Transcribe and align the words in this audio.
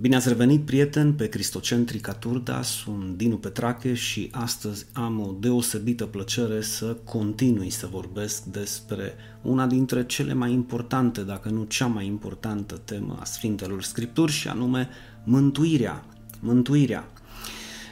Bine 0.00 0.16
ați 0.16 0.28
revenit, 0.28 0.64
prieten, 0.64 1.12
pe 1.12 1.28
Cristocentrica 1.28 2.12
Turda, 2.12 2.62
sunt 2.62 3.16
Dinu 3.16 3.36
Petrache 3.36 3.94
și 3.94 4.28
astăzi 4.32 4.86
am 4.92 5.20
o 5.20 5.34
deosebită 5.40 6.06
plăcere 6.06 6.60
să 6.60 6.96
continui 7.04 7.70
să 7.70 7.86
vorbesc 7.86 8.44
despre 8.44 9.14
una 9.42 9.66
dintre 9.66 10.06
cele 10.06 10.32
mai 10.32 10.52
importante, 10.52 11.22
dacă 11.22 11.48
nu 11.48 11.64
cea 11.64 11.86
mai 11.86 12.06
importantă 12.06 12.80
temă 12.84 13.16
a 13.20 13.24
Sfintelor 13.24 13.82
Scripturi 13.82 14.32
și 14.32 14.48
anume 14.48 14.88
mântuirea. 15.24 16.04
Mântuirea. 16.40 17.08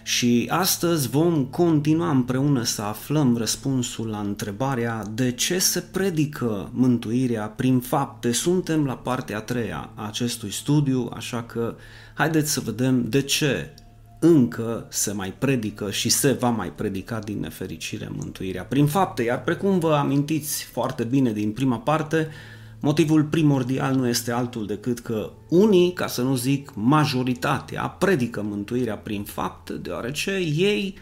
Și 0.09 0.47
astăzi 0.51 1.09
vom 1.09 1.45
continua 1.45 2.11
împreună 2.11 2.63
să 2.63 2.83
aflăm 2.83 3.37
răspunsul 3.37 4.09
la 4.09 4.19
întrebarea 4.19 5.05
de 5.15 5.33
ce 5.33 5.59
se 5.59 5.81
predică 5.81 6.71
mântuirea 6.73 7.47
prin 7.47 7.81
fapte. 7.81 8.33
Suntem 8.33 8.87
la 8.87 8.97
partea 8.97 9.37
a 9.37 9.41
treia 9.41 9.91
a 9.95 10.07
acestui 10.07 10.53
studiu, 10.53 11.11
așa 11.15 11.43
că 11.43 11.75
haideți 12.15 12.53
să 12.53 12.61
vedem 12.61 13.09
de 13.09 13.23
ce 13.23 13.75
încă 14.19 14.87
se 14.89 15.13
mai 15.13 15.33
predică 15.39 15.91
și 15.91 16.09
se 16.09 16.33
va 16.33 16.51
mai 16.51 16.73
predica 16.73 17.19
din 17.19 17.41
nefericire 17.41 18.09
mântuirea 18.17 18.65
prin 18.65 18.87
fapte. 18.87 19.23
Iar 19.23 19.43
precum 19.43 19.79
vă 19.79 19.95
amintiți 19.95 20.65
foarte 20.65 21.05
bine 21.05 21.33
din 21.33 21.53
prima 21.53 21.79
parte, 21.79 22.29
Motivul 22.81 23.25
primordial 23.25 23.95
nu 23.95 24.09
este 24.09 24.33
altul 24.33 24.67
decât 24.67 24.99
că 24.99 25.31
unii, 25.49 25.93
ca 25.93 26.07
să 26.07 26.23
nu 26.23 26.35
zic 26.35 26.71
majoritatea, 26.75 27.83
predică 27.83 28.43
mântuirea 28.43 28.97
prin 28.97 29.23
fapt, 29.23 29.71
deoarece 29.71 30.31
ei 30.57 30.95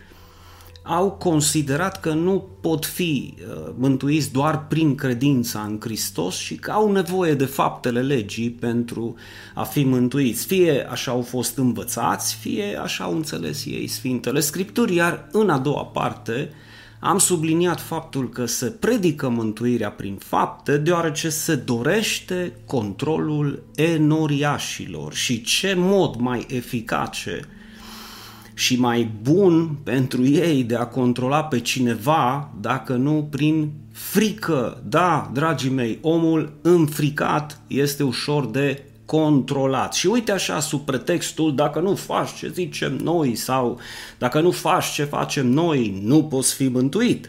au 0.82 1.10
considerat 1.10 2.00
că 2.00 2.12
nu 2.12 2.48
pot 2.60 2.84
fi 2.84 3.34
uh, 3.38 3.72
mântuiți 3.78 4.32
doar 4.32 4.66
prin 4.66 4.94
credința 4.94 5.60
în 5.60 5.76
Hristos 5.80 6.36
și 6.36 6.54
că 6.54 6.70
au 6.70 6.92
nevoie 6.92 7.34
de 7.34 7.44
faptele 7.44 8.02
legii 8.02 8.50
pentru 8.50 9.14
a 9.54 9.62
fi 9.62 9.84
mântuiți. 9.84 10.46
Fie 10.46 10.86
așa 10.90 11.10
au 11.10 11.22
fost 11.22 11.56
învățați, 11.58 12.34
fie 12.34 12.78
așa 12.82 13.04
au 13.04 13.14
înțeles 13.14 13.64
ei 13.64 13.86
Sfintele 13.86 14.40
Scripturi, 14.40 14.94
iar 14.94 15.28
în 15.32 15.50
a 15.50 15.58
doua 15.58 15.84
parte 15.84 16.50
am 17.00 17.18
subliniat 17.18 17.80
faptul 17.80 18.28
că 18.28 18.46
se 18.46 18.66
predică 18.66 19.28
mântuirea 19.28 19.90
prin 19.90 20.16
fapte 20.16 20.76
deoarece 20.76 21.28
se 21.28 21.54
dorește 21.54 22.52
controlul 22.64 23.62
enoriașilor 23.74 25.14
și 25.14 25.42
ce 25.42 25.74
mod 25.76 26.14
mai 26.16 26.46
eficace 26.48 27.40
și 28.54 28.80
mai 28.80 29.10
bun 29.22 29.76
pentru 29.82 30.26
ei 30.26 30.64
de 30.64 30.76
a 30.76 30.86
controla 30.86 31.44
pe 31.44 31.60
cineva 31.60 32.50
dacă 32.60 32.92
nu 32.94 33.28
prin 33.30 33.72
frică. 33.92 34.82
Da, 34.88 35.30
dragii 35.32 35.70
mei, 35.70 35.98
omul 36.02 36.52
înfricat 36.62 37.60
este 37.66 38.02
ușor 38.02 38.46
de 38.46 38.84
controlat. 39.06 39.94
Și 39.94 40.06
uite 40.06 40.32
așa, 40.32 40.60
sub 40.60 40.84
pretextul, 40.84 41.54
dacă 41.54 41.80
nu 41.80 41.94
faci 41.94 42.34
ce 42.34 42.48
zicem 42.48 42.96
noi 43.02 43.34
sau 43.34 43.80
dacă 44.18 44.40
nu 44.40 44.50
faci 44.50 44.92
ce 44.92 45.04
facem 45.04 45.46
noi, 45.46 46.00
nu 46.02 46.24
poți 46.24 46.54
fi 46.54 46.68
mântuit. 46.68 47.28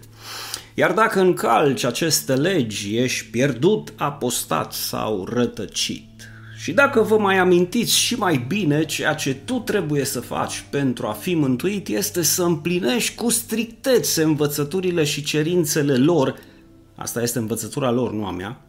Iar 0.74 0.92
dacă 0.92 1.20
încalci 1.20 1.84
aceste 1.84 2.36
legi, 2.36 2.98
ești 2.98 3.26
pierdut, 3.26 3.94
apostat 3.96 4.74
sau 4.74 5.28
rătăcit. 5.30 6.04
Și 6.58 6.72
dacă 6.72 7.02
vă 7.02 7.18
mai 7.18 7.38
amintiți 7.38 7.96
și 7.96 8.16
mai 8.16 8.46
bine, 8.48 8.86
ceea 8.86 9.14
ce 9.14 9.34
tu 9.34 9.60
trebuie 9.60 10.06
să 10.06 10.20
faci 10.20 10.66
pentru 10.70 11.08
a 11.08 11.12
fi 11.12 11.36
mântuit 11.36 11.88
este 11.88 12.22
să 12.22 12.44
împlinești 12.44 13.16
cu 13.16 13.30
strictețe 13.30 14.24
învățăturile 14.24 15.04
și 15.04 15.24
cerințele 15.24 15.96
lor, 15.96 16.36
asta 16.96 17.22
este 17.22 17.40
învățătura 17.40 17.92
lor, 17.92 18.12
nu 18.12 18.26
a 18.26 18.32
mea, 18.32 18.62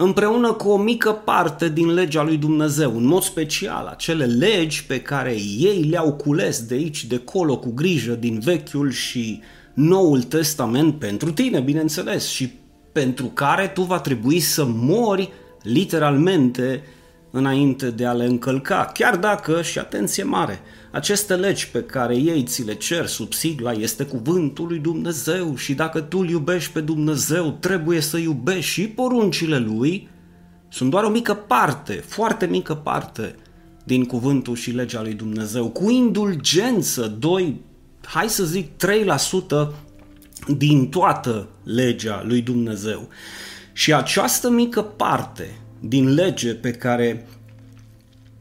împreună 0.00 0.52
cu 0.52 0.68
o 0.68 0.76
mică 0.76 1.12
parte 1.12 1.68
din 1.68 1.92
legea 1.92 2.22
lui 2.22 2.36
Dumnezeu, 2.36 2.96
în 2.96 3.06
mod 3.06 3.22
special 3.22 3.86
acele 3.86 4.24
legi 4.24 4.84
pe 4.84 5.00
care 5.00 5.30
ei 5.58 5.82
le-au 5.90 6.12
cules 6.12 6.62
de 6.62 6.74
aici, 6.74 7.04
de 7.04 7.18
colo, 7.18 7.58
cu 7.58 7.72
grijă 7.74 8.12
din 8.12 8.38
Vechiul 8.38 8.90
și 8.90 9.40
Noul 9.74 10.22
Testament 10.22 10.94
pentru 10.94 11.32
tine, 11.32 11.60
bineînțeles, 11.60 12.28
și 12.28 12.52
pentru 12.92 13.26
care 13.26 13.66
tu 13.66 13.82
va 13.82 14.00
trebui 14.00 14.40
să 14.40 14.64
mori 14.66 15.32
literalmente 15.62 16.82
înainte 17.30 17.90
de 17.90 18.06
a 18.06 18.12
le 18.12 18.24
încălca, 18.24 18.90
chiar 18.94 19.16
dacă, 19.16 19.62
și 19.62 19.78
atenție 19.78 20.22
mare, 20.22 20.60
aceste 20.90 21.34
legi 21.34 21.70
pe 21.70 21.82
care 21.82 22.16
ei 22.16 22.42
ți 22.42 22.64
le 22.64 22.74
cer 22.74 23.06
sub 23.06 23.32
sigla 23.32 23.72
este 23.72 24.04
cuvântul 24.04 24.66
lui 24.66 24.78
Dumnezeu 24.78 25.56
și 25.56 25.74
dacă 25.74 26.00
tu 26.00 26.18
îl 26.18 26.28
iubești 26.28 26.72
pe 26.72 26.80
Dumnezeu, 26.80 27.56
trebuie 27.60 28.00
să 28.00 28.16
iubești 28.16 28.70
și 28.70 28.88
poruncile 28.88 29.58
lui, 29.58 30.08
sunt 30.68 30.90
doar 30.90 31.04
o 31.04 31.08
mică 31.08 31.34
parte, 31.34 31.92
foarte 31.92 32.46
mică 32.46 32.74
parte 32.74 33.34
din 33.84 34.04
cuvântul 34.04 34.56
și 34.56 34.70
legea 34.70 35.02
lui 35.02 35.14
Dumnezeu, 35.14 35.68
cu 35.68 35.90
indulgență, 35.90 37.16
2, 37.18 37.60
hai 38.04 38.28
să 38.28 38.44
zic 38.44 38.68
3% 38.68 39.68
din 40.56 40.88
toată 40.88 41.48
legea 41.64 42.22
lui 42.26 42.40
Dumnezeu. 42.40 43.08
Și 43.72 43.94
această 43.94 44.50
mică 44.50 44.82
parte 44.82 45.60
din 45.80 46.14
lege 46.14 46.54
pe 46.54 46.70
care 46.70 47.26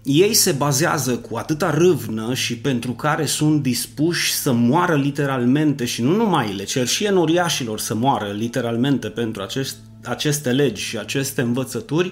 ei 0.07 0.33
se 0.33 0.51
bazează 0.51 1.17
cu 1.17 1.37
atâta 1.37 1.69
râvnă 1.69 2.33
și 2.33 2.57
pentru 2.57 2.91
care 2.91 3.25
sunt 3.25 3.61
dispuși 3.61 4.33
să 4.33 4.51
moară 4.51 4.95
literalmente 4.95 5.85
și 5.85 6.01
nu 6.01 6.15
numai 6.15 6.53
le 6.53 6.63
cer 6.63 6.87
și 6.87 7.05
enoriașilor 7.05 7.79
să 7.79 7.95
moară 7.95 8.31
literalmente 8.31 9.07
pentru 9.07 9.41
acest, 9.41 9.75
aceste 10.03 10.51
legi 10.51 10.81
și 10.83 10.97
aceste 10.97 11.41
învățături, 11.41 12.11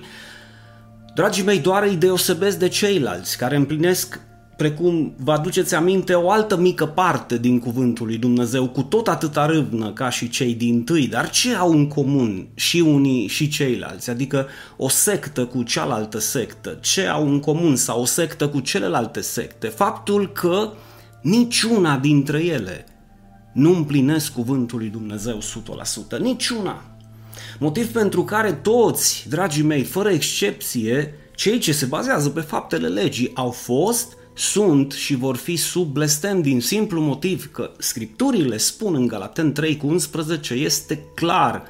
dragii 1.13 1.43
mei, 1.43 1.59
doar 1.59 1.83
îi 1.83 1.95
deosebesc 1.95 2.57
de 2.57 2.67
ceilalți 2.67 3.37
care 3.37 3.55
împlinesc 3.55 4.19
precum 4.57 5.13
vă 5.17 5.31
aduceți 5.31 5.75
aminte, 5.75 6.13
o 6.13 6.29
altă 6.29 6.57
mică 6.57 6.85
parte 6.85 7.37
din 7.37 7.59
cuvântul 7.59 8.05
lui 8.05 8.17
Dumnezeu, 8.17 8.67
cu 8.67 8.81
tot 8.81 9.07
atâta 9.07 9.45
râvnă 9.45 9.91
ca 9.91 10.09
și 10.09 10.29
cei 10.29 10.53
din 10.53 10.83
tâi, 10.83 11.07
dar 11.07 11.29
ce 11.29 11.55
au 11.55 11.71
în 11.71 11.87
comun 11.87 12.47
și 12.53 12.79
unii 12.79 13.27
și 13.27 13.47
ceilalți? 13.47 14.09
Adică 14.09 14.47
o 14.77 14.89
sectă 14.89 15.45
cu 15.45 15.63
cealaltă 15.63 16.19
sectă, 16.19 16.77
ce 16.81 17.07
au 17.07 17.27
în 17.27 17.39
comun 17.39 17.75
sau 17.75 18.01
o 18.01 18.05
sectă 18.05 18.47
cu 18.47 18.59
celelalte 18.59 19.21
secte? 19.21 19.67
Faptul 19.67 20.31
că 20.31 20.71
niciuna 21.21 21.97
dintre 21.97 22.43
ele 22.43 22.85
nu 23.53 23.75
împlinesc 23.75 24.33
cuvântul 24.33 24.79
lui 24.79 24.87
Dumnezeu 24.87 25.39
100%, 26.17 26.19
niciuna. 26.19 26.83
Motiv 27.59 27.91
pentru 27.91 28.23
care 28.23 28.51
toți, 28.51 29.25
dragii 29.29 29.63
mei, 29.63 29.83
fără 29.83 30.09
excepție, 30.09 31.13
cei 31.35 31.59
ce 31.59 31.71
se 31.71 31.85
bazează 31.85 32.29
pe 32.29 32.39
faptele 32.39 32.87
legii 32.87 33.31
au 33.33 33.49
fost 33.49 34.13
sunt 34.37 34.91
și 34.91 35.15
vor 35.15 35.35
fi 35.35 35.55
sub 35.55 35.87
blestem 35.87 36.41
din 36.41 36.61
simplu 36.61 37.01
motiv 37.01 37.51
că 37.51 37.71
scripturile 37.77 38.57
spun 38.57 38.95
în 38.95 39.07
Galaten 39.07 39.53
3 39.53 39.77
cu 39.77 39.87
11 39.87 40.53
este 40.53 40.99
clar 41.13 41.63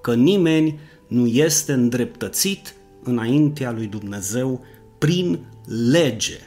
că 0.00 0.14
nimeni 0.14 0.78
nu 1.08 1.26
este 1.26 1.72
îndreptățit 1.72 2.74
înaintea 3.02 3.70
lui 3.70 3.86
Dumnezeu 3.86 4.64
prin 4.98 5.38
lege. 5.90 6.38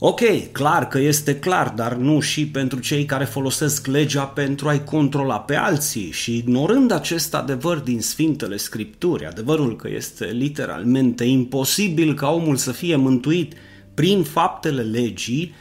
Ok, 0.00 0.20
clar 0.52 0.88
că 0.88 0.98
este 0.98 1.38
clar, 1.38 1.68
dar 1.68 1.94
nu 1.94 2.20
și 2.20 2.46
pentru 2.46 2.78
cei 2.78 3.04
care 3.04 3.24
folosesc 3.24 3.86
legea 3.86 4.24
pentru 4.24 4.68
a-i 4.68 4.84
controla 4.84 5.40
pe 5.40 5.54
alții 5.54 6.10
și 6.10 6.36
ignorând 6.36 6.90
acest 6.90 7.34
adevăr 7.34 7.78
din 7.78 8.00
Sfintele 8.00 8.56
Scripturi, 8.56 9.26
adevărul 9.26 9.76
că 9.76 9.88
este 9.90 10.24
literalmente 10.24 11.24
imposibil 11.24 12.14
ca 12.14 12.30
omul 12.30 12.56
să 12.56 12.72
fie 12.72 12.96
mântuit 12.96 13.52
prin 13.98 14.22
faptele 14.22 14.82
legii, 14.82 15.54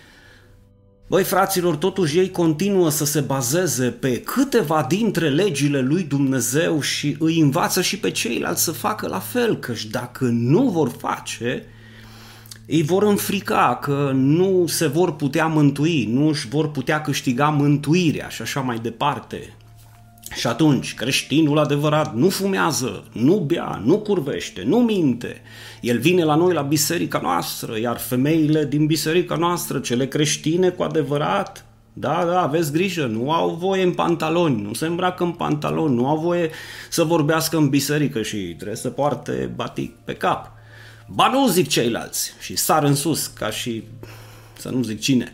Băi, 1.08 1.24
fraților, 1.24 1.76
totuși 1.76 2.18
ei 2.18 2.32
continuă 2.32 2.90
să 2.90 3.06
se 3.06 3.20
bazeze 3.20 3.90
pe 3.90 4.22
câteva 4.22 4.86
dintre 4.90 5.30
legile 5.30 5.80
lui 5.80 6.04
Dumnezeu 6.04 6.82
și 6.82 7.16
îi 7.20 7.40
învață 7.40 7.82
și 7.82 8.00
pe 8.00 8.12
ceilalți 8.12 8.64
să 8.64 8.72
facă 8.72 9.08
la 9.08 9.20
fel, 9.20 9.58
căci 9.58 9.86
dacă 9.86 10.26
nu 10.26 10.70
vor 10.70 10.90
face, 10.90 11.66
îi 12.68 12.84
vor 12.84 13.04
înfrica 13.04 13.80
că 13.82 14.12
nu 14.14 14.68
se 14.68 14.88
vor 14.88 15.16
putea 15.16 15.48
mântui, 15.48 16.06
nu 16.12 16.28
își 16.28 16.48
vor 16.48 16.72
putea 16.72 17.02
câștiga 17.02 17.50
mântuirea 17.50 18.28
și 18.30 18.42
așa 18.42 18.60
mai 18.60 18.80
departe. 18.80 19.54
Și 20.36 20.48
atunci, 20.48 20.94
creștinul 20.94 21.58
adevărat 21.58 22.16
nu 22.16 22.30
fumează, 22.30 23.04
nu 23.12 23.36
bea, 23.36 23.82
nu 23.86 24.00
curvește, 24.00 24.64
nu 24.66 24.78
minte. 24.78 25.42
El 25.82 26.00
vine 26.00 26.24
la 26.24 26.36
noi 26.36 26.54
la 26.54 26.62
biserica 26.62 27.20
noastră, 27.20 27.80
iar 27.80 27.98
femeile 27.98 28.66
din 28.66 28.86
biserica 28.86 29.36
noastră, 29.36 29.80
cele 29.80 30.08
creștine 30.08 30.70
cu 30.70 30.84
adevărat, 30.84 31.66
da, 31.94 32.26
da, 32.26 32.42
aveți 32.42 32.72
grijă, 32.72 33.06
nu 33.06 33.32
au 33.32 33.50
voie 33.50 33.84
în 33.84 33.94
pantaloni, 33.94 34.62
nu 34.62 34.74
se 34.74 34.86
îmbracă 34.86 35.24
în 35.24 35.32
pantaloni, 35.32 35.96
nu 35.96 36.08
au 36.08 36.18
voie 36.18 36.50
să 36.90 37.04
vorbească 37.04 37.58
în 37.58 37.70
biserică 37.70 38.22
și 38.22 38.38
trebuie 38.38 38.78
să 38.78 38.90
poarte 38.90 39.52
batic 39.56 39.96
pe 40.04 40.14
cap. 40.14 40.52
Ba 41.08 41.28
nu 41.28 41.48
zic 41.48 41.68
ceilalți 41.68 42.34
și 42.40 42.56
sar 42.56 42.84
în 42.84 42.96
sus, 42.96 43.28
ca 43.28 43.50
și 43.50 43.84
să 44.58 44.70
nu 44.70 44.84
zic 44.84 45.00
cine. 45.00 45.32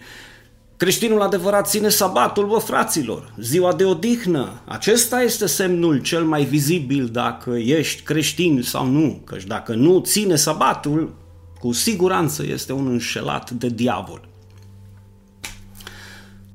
Creștinul 0.84 1.22
adevărat 1.22 1.68
ține 1.68 1.90
sabatul, 1.90 2.48
bă 2.48 2.58
fraților, 2.58 3.34
ziua 3.40 3.74
de 3.74 3.84
odihnă. 3.84 4.62
Acesta 4.66 5.22
este 5.22 5.46
semnul 5.46 5.98
cel 6.02 6.24
mai 6.24 6.44
vizibil 6.44 7.10
dacă 7.12 7.50
ești 7.50 8.02
creștin 8.02 8.62
sau 8.62 8.86
nu. 8.86 9.22
Căci 9.26 9.44
dacă 9.44 9.74
nu 9.74 10.00
ține 10.00 10.36
sabatul, 10.36 11.16
Cu 11.60 11.72
siguranță 11.72 12.44
este 12.46 12.74
un 12.74 12.88
înșelat 12.88 13.50
de 13.50 13.68
diavol. 13.68 14.28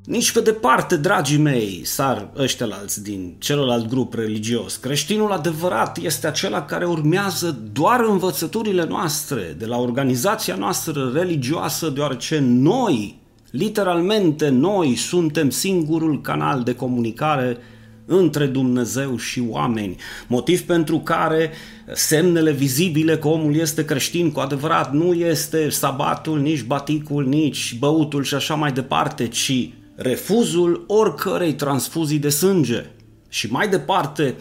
Nici 0.05 0.31
pe 0.31 0.39
departe, 0.39 0.97
dragii 0.97 1.37
mei, 1.37 1.81
sar 1.83 2.29
ăștialalți 2.37 3.03
din 3.03 3.35
celălalt 3.39 3.87
grup 3.87 4.13
religios. 4.13 4.75
Creștinul 4.75 5.31
adevărat 5.31 5.97
este 5.97 6.27
acela 6.27 6.65
care 6.65 6.85
urmează 6.85 7.59
doar 7.71 7.99
învățăturile 7.99 8.85
noastre, 8.85 9.55
de 9.57 9.65
la 9.65 9.77
organizația 9.77 10.55
noastră 10.55 11.11
religioasă, 11.13 11.89
deoarece 11.89 12.39
noi, 12.39 13.19
literalmente 13.51 14.49
noi, 14.49 14.95
suntem 14.95 15.49
singurul 15.49 16.21
canal 16.21 16.63
de 16.63 16.75
comunicare 16.75 17.57
între 18.05 18.45
Dumnezeu 18.45 19.17
și 19.17 19.43
oameni, 19.47 19.95
motiv 20.27 20.61
pentru 20.61 20.99
care 20.99 21.51
semnele 21.93 22.51
vizibile 22.51 23.17
că 23.17 23.27
omul 23.27 23.55
este 23.55 23.85
creștin 23.85 24.31
cu 24.31 24.39
adevărat 24.39 24.93
nu 24.93 25.13
este 25.13 25.69
sabatul, 25.69 26.39
nici 26.39 26.63
baticul, 26.63 27.27
nici 27.27 27.75
băutul 27.79 28.23
și 28.23 28.35
așa 28.35 28.55
mai 28.55 28.71
departe, 28.71 29.27
ci 29.27 29.69
refuzul 29.95 30.83
oricărei 30.87 31.53
transfuzii 31.53 32.19
de 32.19 32.29
sânge. 32.29 32.85
Și 33.29 33.51
mai 33.51 33.67
departe, 33.67 34.35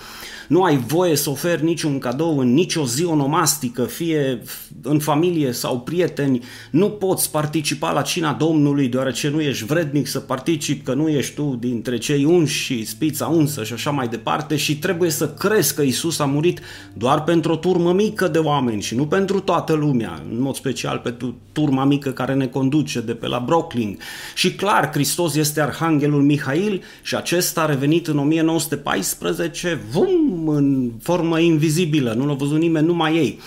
nu 0.49 0.63
ai 0.63 0.77
voie 0.77 1.17
să 1.17 1.31
oferi 1.31 1.65
niciun 1.65 1.99
cadou 1.99 2.39
în 2.39 2.53
nicio 2.53 2.85
zi 2.85 3.05
onomastică, 3.05 3.85
fie 3.85 4.43
în 4.83 4.99
familie 4.99 5.53
sau 5.53 5.81
prieteni, 5.81 6.43
nu 6.71 6.91
poți 6.91 7.31
participa 7.31 7.93
la 7.93 8.03
cina 8.03 8.33
Domnului 8.33 8.89
deoarece 8.89 9.29
nu 9.29 9.41
ești 9.41 9.65
vrednic 9.65 10.07
să 10.07 10.19
participi, 10.19 10.85
că 10.85 10.95
nu 10.95 11.09
ești 11.09 11.35
tu 11.35 11.57
dintre 11.61 11.99
cei 11.99 12.25
unși 12.25 12.63
și 12.63 12.87
spița 12.87 13.27
unsă 13.27 13.65
și 13.65 13.73
așa 13.73 13.91
mai 13.91 14.09
departe 14.09 14.57
și 14.57 14.79
trebuie 14.79 15.11
să 15.11 15.29
crezi 15.29 15.75
că 15.75 15.83
Isus 15.83 16.19
a 16.19 16.25
murit 16.25 16.61
doar 16.93 17.25
pentru 17.25 17.53
o 17.53 17.57
turmă 17.57 17.93
mică 17.93 18.29
de 18.29 18.39
oameni 18.39 18.83
și 18.83 18.95
nu 18.95 19.07
pentru 19.07 19.41
toată 19.41 19.73
lumea, 19.73 20.23
în 20.31 20.41
mod 20.41 20.55
special 20.55 20.99
pentru 20.99 21.37
turma 21.53 21.85
mică 21.85 22.11
care 22.11 22.35
ne 22.35 22.47
conduce 22.47 23.01
de 23.01 23.15
pe 23.15 23.27
la 23.27 23.43
Brooklyn. 23.47 23.99
Și 24.35 24.55
clar, 24.55 24.91
Hristos 24.93 25.35
este 25.35 25.61
Arhanghelul 25.61 26.23
Mihail 26.23 26.83
și 27.03 27.17
acesta 27.17 27.61
a 27.61 27.67
revenit 27.67 28.07
în 28.07 28.19
1914, 28.19 29.81
vum, 29.91 30.38
în 30.47 30.93
formă 31.03 31.39
invizibilă, 31.39 32.13
nu 32.13 32.27
l-a 32.27 32.35
văzut 32.35 32.59
nimeni, 32.59 32.87
numai 32.87 33.17
ei. 33.17 33.41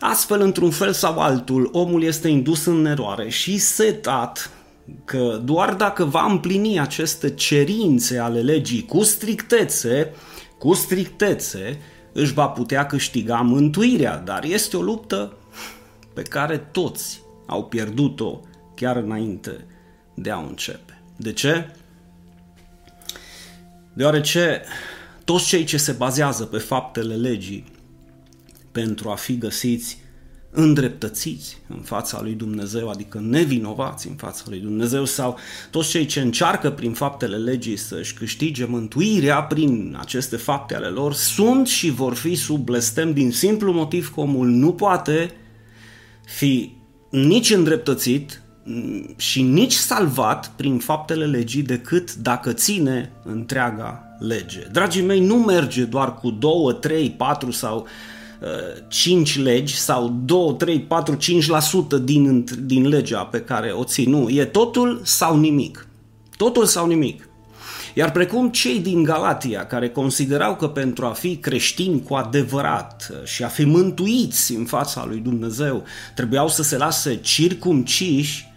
Astfel, 0.00 0.40
într-un 0.40 0.70
fel 0.70 0.92
sau 0.92 1.18
altul, 1.18 1.68
omul 1.72 2.02
este 2.02 2.28
indus 2.28 2.64
în 2.64 2.86
eroare 2.86 3.28
și 3.28 3.58
setat 3.58 4.50
că 5.04 5.40
doar 5.44 5.74
dacă 5.74 6.04
va 6.04 6.24
împlini 6.24 6.80
aceste 6.80 7.34
cerințe 7.34 8.18
ale 8.18 8.40
legii 8.40 8.84
cu 8.84 9.02
strictețe, 9.02 10.14
cu 10.58 10.74
strictețe, 10.74 11.78
își 12.12 12.32
va 12.32 12.46
putea 12.46 12.86
câștiga 12.86 13.36
mântuirea, 13.36 14.16
dar 14.16 14.44
este 14.44 14.76
o 14.76 14.82
luptă 14.82 15.32
pe 16.14 16.22
care 16.22 16.58
toți 16.58 17.22
au 17.46 17.64
pierdut-o 17.64 18.40
chiar 18.74 18.96
înainte 18.96 19.66
de 20.14 20.30
a 20.30 20.38
începe. 20.38 21.02
De 21.16 21.32
ce? 21.32 21.70
Deoarece 23.92 24.62
toți 25.26 25.46
cei 25.46 25.64
ce 25.64 25.76
se 25.76 25.92
bazează 25.92 26.44
pe 26.44 26.58
faptele 26.58 27.14
legii 27.14 27.64
pentru 28.72 29.08
a 29.08 29.14
fi 29.14 29.38
găsiți 29.38 29.98
îndreptățiți 30.50 31.58
în 31.68 31.80
fața 31.80 32.22
lui 32.22 32.32
Dumnezeu, 32.32 32.88
adică 32.88 33.18
nevinovați 33.20 34.08
în 34.08 34.14
fața 34.14 34.42
lui 34.48 34.58
Dumnezeu 34.58 35.04
sau 35.04 35.38
toți 35.70 35.88
cei 35.88 36.06
ce 36.06 36.20
încearcă 36.20 36.70
prin 36.70 36.92
faptele 36.92 37.36
legii 37.36 37.76
să-și 37.76 38.14
câștige 38.14 38.64
mântuirea 38.64 39.42
prin 39.42 39.96
aceste 40.00 40.36
fapte 40.36 40.74
ale 40.74 40.86
lor, 40.86 41.14
sunt 41.14 41.66
și 41.66 41.90
vor 41.90 42.14
fi 42.14 42.34
sub 42.34 42.64
blestem 42.64 43.12
din 43.12 43.32
simplu 43.32 43.72
motiv 43.72 44.14
că 44.14 44.20
omul 44.20 44.46
nu 44.46 44.72
poate 44.72 45.30
fi 46.24 46.72
nici 47.10 47.50
îndreptățit 47.50 48.42
și 49.16 49.42
nici 49.42 49.74
salvat 49.74 50.50
prin 50.56 50.78
faptele 50.78 51.26
legii 51.26 51.62
decât 51.62 52.14
dacă 52.14 52.52
ține 52.52 53.12
întreaga 53.24 54.05
lege. 54.18 54.68
Dragii 54.72 55.02
mei, 55.02 55.20
nu 55.20 55.34
merge 55.34 55.84
doar 55.84 56.14
cu 56.14 56.30
2, 56.30 56.76
3, 56.80 57.10
4 57.10 57.50
sau 57.50 57.86
uh, 58.40 58.48
5 58.88 59.38
legi 59.38 59.76
sau 59.76 60.20
2, 60.24 60.54
3, 60.58 60.80
4, 60.80 61.16
5% 61.16 62.02
din, 62.02 62.44
din 62.62 62.88
legea 62.88 63.24
pe 63.24 63.40
care 63.40 63.70
o 63.70 63.84
ții. 63.84 64.06
Nu, 64.06 64.28
e 64.28 64.44
totul 64.44 65.00
sau 65.04 65.38
nimic. 65.38 65.86
Totul 66.36 66.64
sau 66.64 66.86
nimic. 66.86 67.28
Iar 67.94 68.12
precum 68.12 68.50
cei 68.50 68.78
din 68.78 69.02
Galatia, 69.02 69.66
care 69.66 69.88
considerau 69.88 70.56
că 70.56 70.68
pentru 70.68 71.06
a 71.06 71.10
fi 71.10 71.36
creștini 71.36 72.02
cu 72.02 72.14
adevărat 72.14 73.10
și 73.24 73.44
a 73.44 73.48
fi 73.48 73.64
mântuiți 73.64 74.54
în 74.54 74.64
fața 74.64 75.04
lui 75.04 75.18
Dumnezeu, 75.18 75.84
trebuiau 76.14 76.48
să 76.48 76.62
se 76.62 76.76
lase 76.76 77.16
circumciși, 77.16 78.52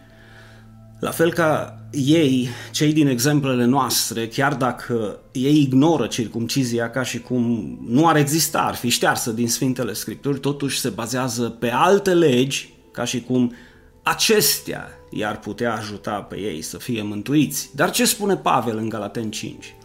la 1.00 1.12
fel 1.12 1.34
ca 1.34 1.79
ei, 1.92 2.50
cei 2.72 2.94
din 2.94 3.08
exemplele 3.08 3.66
noastre, 3.66 4.28
chiar 4.28 4.56
dacă 4.56 5.20
ei 5.32 5.62
ignoră 5.62 6.08
circumcizia 6.08 6.90
ca 6.90 7.04
și 7.04 7.20
cum 7.20 7.78
nu 7.88 8.08
ar 8.08 8.16
exista, 8.16 8.62
ar 8.62 8.76
fi 8.76 8.90
ștearsă 8.90 9.32
din 9.32 9.48
Sfintele 9.48 9.94
Scripturi, 9.94 10.40
totuși 10.40 10.80
se 10.80 10.90
bazează 10.90 11.50
pe 11.50 11.70
alte 11.70 12.14
legi, 12.14 12.74
ca 12.92 13.04
și 13.04 13.22
cum 13.22 13.54
acestea 14.04 14.90
i-ar 15.12 15.40
putea 15.40 15.74
ajuta 15.74 16.12
pe 16.12 16.40
ei 16.40 16.62
să 16.62 16.78
fie 16.78 17.02
mântuiți. 17.02 17.70
Dar 17.76 17.92
ce 17.92 18.06
spune 18.06 18.36
Pavel 18.36 18.78
în 18.78 18.90
Galaten 18.90 19.32
5? 19.32 19.76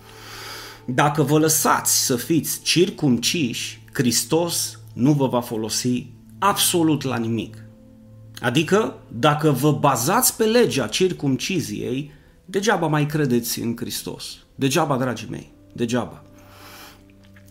Dacă 0.86 1.22
vă 1.22 1.38
lăsați 1.38 2.04
să 2.04 2.16
fiți 2.16 2.60
circumciși, 2.62 3.82
Hristos 3.92 4.78
nu 4.92 5.12
vă 5.12 5.26
va 5.26 5.40
folosi 5.40 6.06
absolut 6.38 7.02
la 7.02 7.16
nimic. 7.16 7.63
Adică, 8.44 8.98
dacă 9.08 9.50
vă 9.50 9.72
bazați 9.72 10.36
pe 10.36 10.44
legea 10.44 10.86
circumciziei, 10.86 12.12
degeaba 12.44 12.86
mai 12.86 13.06
credeți 13.06 13.60
în 13.60 13.76
Hristos. 13.76 14.24
Degeaba, 14.54 14.96
dragii 14.96 15.28
mei, 15.30 15.52
degeaba. 15.72 16.22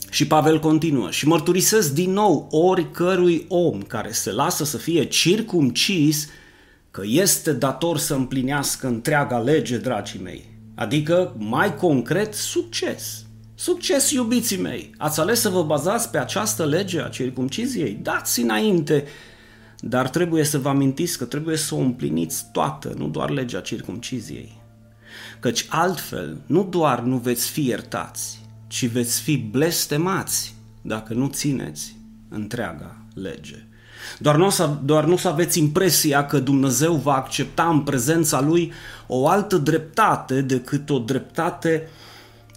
Și 0.09 0.27
Pavel 0.27 0.59
continuă 0.59 1.11
și 1.11 1.27
mărturisesc 1.27 1.93
din 1.93 2.11
nou 2.11 2.47
oricărui 2.51 3.45
om 3.47 3.81
care 3.81 4.11
se 4.11 4.31
lasă 4.31 4.63
să 4.63 4.77
fie 4.77 5.05
circumcis 5.05 6.29
că 6.91 7.01
este 7.05 7.53
dator 7.53 7.97
să 7.97 8.13
împlinească 8.13 8.87
întreaga 8.87 9.39
lege, 9.39 9.77
dragii 9.77 10.19
mei. 10.23 10.57
Adică, 10.75 11.35
mai 11.37 11.75
concret, 11.75 12.33
succes. 12.33 13.25
Succes, 13.55 14.11
iubiții 14.11 14.57
mei! 14.57 14.91
Ați 14.97 15.19
ales 15.19 15.39
să 15.39 15.49
vă 15.49 15.63
bazați 15.63 16.09
pe 16.09 16.17
această 16.17 16.65
lege 16.65 17.01
a 17.01 17.07
circumciziei? 17.07 17.99
Dați 18.01 18.41
înainte 18.41 19.03
dar 19.85 20.09
trebuie 20.09 20.43
să 20.43 20.57
vă 20.57 20.69
amintiți 20.69 21.17
că 21.17 21.25
trebuie 21.25 21.57
să 21.57 21.75
o 21.75 21.77
împliniți 21.77 22.45
toată, 22.51 22.93
nu 22.97 23.07
doar 23.07 23.29
legea 23.29 23.59
circumciziei. 23.59 24.61
Căci 25.39 25.65
altfel, 25.69 26.37
nu 26.45 26.63
doar 26.63 26.99
nu 26.99 27.17
veți 27.17 27.49
fi 27.49 27.65
iertați, 27.65 28.45
ci 28.67 28.87
veți 28.87 29.21
fi 29.21 29.37
blestemați 29.37 30.55
dacă 30.81 31.13
nu 31.13 31.27
țineți 31.27 31.95
întreaga 32.29 32.95
lege. 33.13 33.65
Doar 34.19 34.35
nu, 34.35 34.49
să, 34.49 34.77
doar 34.83 35.05
nu 35.05 35.17
să 35.17 35.27
aveți 35.27 35.59
impresia 35.59 36.25
că 36.25 36.39
Dumnezeu 36.39 36.93
va 36.93 37.15
accepta 37.15 37.69
în 37.69 37.81
prezența 37.81 38.41
Lui 38.41 38.71
o 39.07 39.27
altă 39.27 39.57
dreptate 39.57 40.41
decât 40.41 40.89
o 40.89 40.99
dreptate 40.99 41.87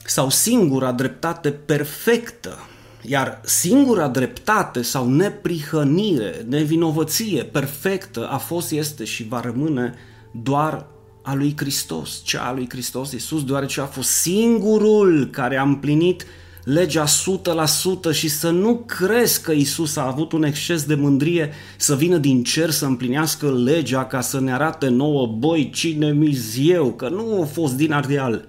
sau 0.04 0.30
singura 0.30 0.92
dreptate 0.92 1.50
perfectă 1.50 2.58
iar 3.06 3.40
singura 3.44 4.08
dreptate 4.08 4.82
sau 4.82 5.08
neprihănire, 5.08 6.44
nevinovăție 6.48 7.42
perfectă 7.42 8.28
a 8.28 8.36
fost, 8.36 8.70
este 8.70 9.04
și 9.04 9.26
va 9.28 9.40
rămâne 9.40 9.94
doar 10.42 10.86
a 11.22 11.34
lui 11.34 11.54
Hristos, 11.56 12.20
cea 12.24 12.42
a 12.42 12.52
lui 12.52 12.66
Hristos 12.68 13.12
Iisus, 13.12 13.44
deoarece 13.44 13.80
a 13.80 13.84
fost 13.84 14.08
singurul 14.08 15.28
care 15.32 15.56
a 15.56 15.62
împlinit 15.62 16.26
legea 16.64 17.04
100% 17.04 18.12
și 18.12 18.28
să 18.28 18.50
nu 18.50 18.76
crezi 18.86 19.42
că 19.42 19.52
Isus 19.52 19.96
a 19.96 20.06
avut 20.06 20.32
un 20.32 20.42
exces 20.42 20.84
de 20.84 20.94
mândrie 20.94 21.52
să 21.76 21.96
vină 21.96 22.16
din 22.16 22.42
cer 22.42 22.70
să 22.70 22.84
împlinească 22.84 23.52
legea 23.52 24.04
ca 24.04 24.20
să 24.20 24.40
ne 24.40 24.52
arate 24.52 24.88
nouă, 24.88 25.26
băi, 25.26 25.70
cine 25.74 26.12
mi 26.12 26.38
eu, 26.58 26.92
că 26.92 27.08
nu 27.08 27.42
a 27.42 27.44
fost 27.44 27.74
din 27.74 27.92
ardeal, 27.92 28.48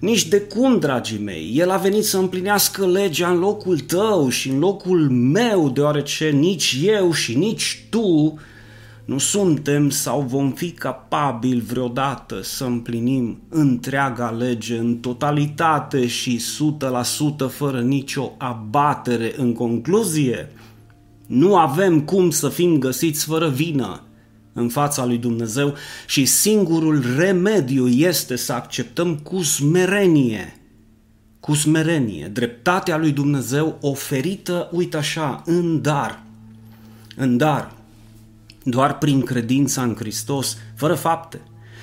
nici 0.00 0.28
de 0.28 0.40
cum, 0.40 0.78
dragii 0.78 1.18
mei, 1.18 1.52
el 1.54 1.70
a 1.70 1.76
venit 1.76 2.04
să 2.04 2.18
împlinească 2.18 2.86
legea 2.86 3.30
în 3.30 3.38
locul 3.38 3.78
tău 3.78 4.28
și 4.28 4.48
în 4.48 4.58
locul 4.58 5.10
meu, 5.10 5.70
deoarece 5.70 6.30
nici 6.30 6.78
eu 6.82 7.12
și 7.12 7.36
nici 7.36 7.86
tu 7.90 8.38
nu 9.04 9.18
suntem 9.18 9.90
sau 9.90 10.20
vom 10.20 10.50
fi 10.50 10.70
capabili 10.70 11.60
vreodată 11.60 12.40
să 12.42 12.64
împlinim 12.64 13.40
întreaga 13.48 14.30
lege 14.30 14.76
în 14.76 14.96
totalitate 14.96 16.06
și 16.06 16.40
100% 17.46 17.50
fără 17.50 17.80
nicio 17.80 18.32
abatere. 18.38 19.32
În 19.36 19.52
concluzie, 19.52 20.52
nu 21.26 21.56
avem 21.56 22.00
cum 22.00 22.30
să 22.30 22.48
fim 22.48 22.78
găsiți 22.78 23.24
fără 23.24 23.48
vină 23.48 24.02
în 24.58 24.68
fața 24.68 25.04
lui 25.04 25.18
Dumnezeu 25.18 25.74
și 26.06 26.24
singurul 26.24 27.04
remediu 27.16 27.88
este 27.88 28.36
să 28.36 28.52
acceptăm 28.52 29.16
cu 29.16 29.42
smerenie, 29.42 30.56
cu 31.40 31.54
smerenie, 31.54 32.26
dreptatea 32.26 32.96
lui 32.96 33.12
Dumnezeu 33.12 33.78
oferită, 33.80 34.68
uite 34.72 34.96
așa, 34.96 35.42
în 35.46 35.82
dar, 35.82 36.22
în 37.16 37.36
dar. 37.36 37.72
doar 38.64 38.98
prin 38.98 39.22
credința 39.22 39.82
în 39.82 39.94
Hristos, 39.94 40.56
fără 40.74 40.94
fapte. 40.94 41.40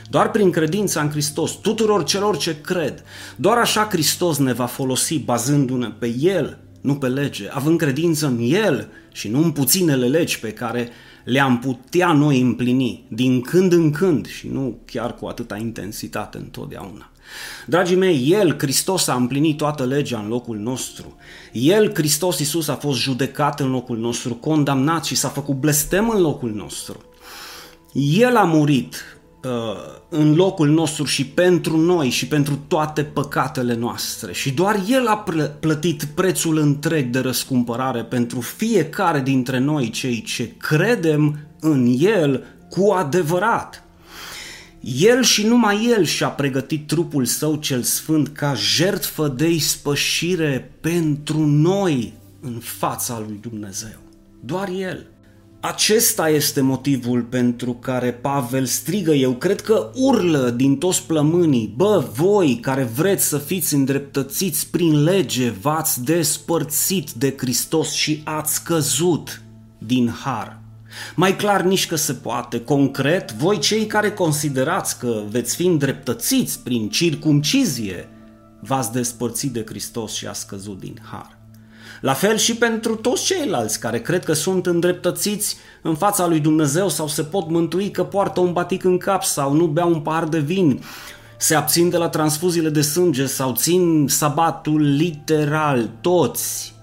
Doar 0.09 0.31
prin 0.31 0.51
credința 0.51 1.01
în 1.01 1.09
Hristos, 1.09 1.51
tuturor 1.51 2.03
celor 2.03 2.37
ce 2.37 2.61
cred. 2.61 3.03
Doar 3.35 3.57
așa 3.57 3.83
Hristos 3.83 4.37
ne 4.37 4.53
va 4.53 4.65
folosi 4.65 5.19
bazându-ne 5.19 5.87
pe 5.89 6.15
El, 6.19 6.64
nu 6.85 6.95
pe 6.95 7.07
lege, 7.07 7.47
având 7.49 7.77
credință 7.77 8.27
în 8.27 8.37
El 8.41 8.87
și 9.11 9.27
nu 9.27 9.43
în 9.43 9.51
puținele 9.51 10.07
legi 10.07 10.39
pe 10.39 10.51
care 10.51 10.89
le-am 11.23 11.59
putea 11.59 12.11
noi 12.11 12.41
împlini 12.41 13.05
din 13.07 13.41
când 13.41 13.71
în 13.71 13.91
când 13.91 14.27
și 14.27 14.47
nu 14.47 14.79
chiar 14.85 15.15
cu 15.15 15.25
atâta 15.25 15.57
intensitate 15.57 16.37
întotdeauna. 16.37 17.09
Dragii 17.65 17.95
mei, 17.95 18.27
El, 18.31 18.55
Hristos, 18.57 19.07
a 19.07 19.13
împlinit 19.13 19.57
toată 19.57 19.85
legea 19.85 20.19
în 20.19 20.27
locul 20.27 20.57
nostru. 20.57 21.15
El, 21.51 21.93
Hristos 21.93 22.39
Iisus, 22.39 22.67
a 22.67 22.75
fost 22.75 22.99
judecat 22.99 23.59
în 23.59 23.69
locul 23.71 23.97
nostru, 23.97 24.33
condamnat 24.33 25.05
și 25.05 25.15
s-a 25.15 25.27
făcut 25.27 25.55
blestem 25.55 26.09
în 26.09 26.21
locul 26.21 26.51
nostru. 26.51 27.03
El 27.93 28.35
a 28.35 28.43
murit 28.43 28.93
uh, 28.93 29.14
în 30.09 30.35
locul 30.35 30.69
nostru 30.69 31.03
și 31.03 31.25
pentru 31.25 31.77
noi 31.77 32.09
și 32.09 32.27
pentru 32.27 32.59
toate 32.67 33.03
păcatele 33.03 33.75
noastre. 33.75 34.33
Și 34.33 34.51
doar 34.51 34.79
El 34.87 35.07
a 35.07 35.25
plătit 35.59 36.03
prețul 36.03 36.57
întreg 36.57 37.09
de 37.09 37.19
răscumpărare 37.19 38.03
pentru 38.03 38.39
fiecare 38.39 39.19
dintre 39.19 39.59
noi, 39.59 39.89
cei 39.89 40.21
ce 40.21 40.47
credem 40.57 41.39
în 41.59 41.95
El 41.99 42.43
cu 42.69 42.91
adevărat. 42.91 43.83
El 44.79 45.23
și 45.23 45.45
numai 45.45 45.85
El 45.97 46.03
și-a 46.03 46.27
pregătit 46.27 46.87
trupul 46.87 47.25
său 47.25 47.55
cel 47.55 47.81
sfânt 47.81 48.27
ca 48.27 48.53
jertfă 48.53 49.27
de 49.27 49.49
ispășire 49.49 50.71
pentru 50.81 51.45
noi 51.45 52.13
în 52.41 52.59
fața 52.59 53.23
lui 53.27 53.37
Dumnezeu. 53.41 53.97
Doar 54.39 54.69
El. 54.69 55.05
Acesta 55.67 56.29
este 56.29 56.61
motivul 56.61 57.21
pentru 57.21 57.73
care 57.73 58.11
Pavel 58.11 58.65
strigă, 58.65 59.11
eu 59.11 59.31
cred 59.31 59.61
că 59.61 59.91
urlă 59.93 60.49
din 60.49 60.77
toți 60.77 61.03
plămânii, 61.03 61.73
bă, 61.75 62.09
voi 62.13 62.59
care 62.61 62.83
vreți 62.83 63.25
să 63.27 63.37
fiți 63.37 63.73
îndreptățiți 63.73 64.69
prin 64.69 65.03
lege, 65.03 65.49
v-ați 65.49 66.03
despărțit 66.03 67.11
de 67.11 67.35
Hristos 67.37 67.91
și 67.91 68.21
ați 68.23 68.63
căzut 68.63 69.41
din 69.77 70.09
har. 70.23 70.61
Mai 71.15 71.35
clar 71.35 71.61
nici 71.61 71.87
că 71.87 71.95
se 71.95 72.13
poate. 72.13 72.61
Concret, 72.61 73.31
voi 73.31 73.59
cei 73.59 73.85
care 73.85 74.11
considerați 74.11 74.99
că 74.99 75.23
veți 75.29 75.55
fi 75.55 75.65
îndreptățiți 75.65 76.59
prin 76.59 76.89
circumcizie, 76.89 78.09
v-ați 78.61 78.91
despărțit 78.91 79.51
de 79.51 79.63
Hristos 79.67 80.13
și 80.13 80.27
ați 80.27 80.39
scăzut 80.39 80.79
din 80.79 80.99
har. 81.11 81.34
La 82.01 82.13
fel 82.13 82.37
și 82.37 82.55
pentru 82.55 82.95
toți 82.95 83.23
ceilalți 83.23 83.79
care 83.79 84.01
cred 84.01 84.23
că 84.23 84.33
sunt 84.33 84.65
îndreptățiți 84.65 85.57
în 85.81 85.95
fața 85.95 86.27
lui 86.27 86.39
Dumnezeu 86.39 86.89
sau 86.89 87.07
se 87.07 87.23
pot 87.23 87.49
mântui 87.49 87.91
că 87.91 88.03
poartă 88.03 88.39
un 88.39 88.53
batic 88.53 88.83
în 88.83 88.97
cap 88.97 89.23
sau 89.23 89.53
nu 89.53 89.65
bea 89.65 89.85
un 89.85 89.99
par 89.99 90.23
de 90.23 90.39
vin, 90.39 90.83
se 91.37 91.55
abțin 91.55 91.89
de 91.89 91.97
la 91.97 92.09
transfuziile 92.09 92.69
de 92.69 92.81
sânge 92.81 93.25
sau 93.25 93.53
țin 93.55 94.05
sabatul 94.09 94.95
literal, 94.95 95.89
toți, 96.01 96.73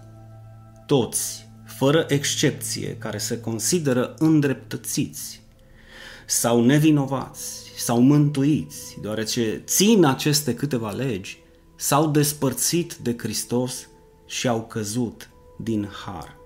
toți 0.87 1.47
fără 1.65 2.05
excepție, 2.09 2.97
care 2.97 3.19
se 3.19 3.41
consideră 3.41 4.15
îndreptățiți 4.19 5.41
sau 6.27 6.65
nevinovați 6.65 7.63
sau 7.77 8.01
mântuiți, 8.01 8.97
deoarece 9.01 9.63
țin 9.67 10.05
aceste 10.05 10.55
câteva 10.55 10.91
legi, 10.91 11.39
s-au 11.77 12.11
despărțit 12.11 12.95
de 12.95 13.17
Hristos 13.19 13.89
și 14.33 14.49
au 14.49 14.63
căzut 14.63 15.29
din 15.57 15.89
har. 16.05 16.37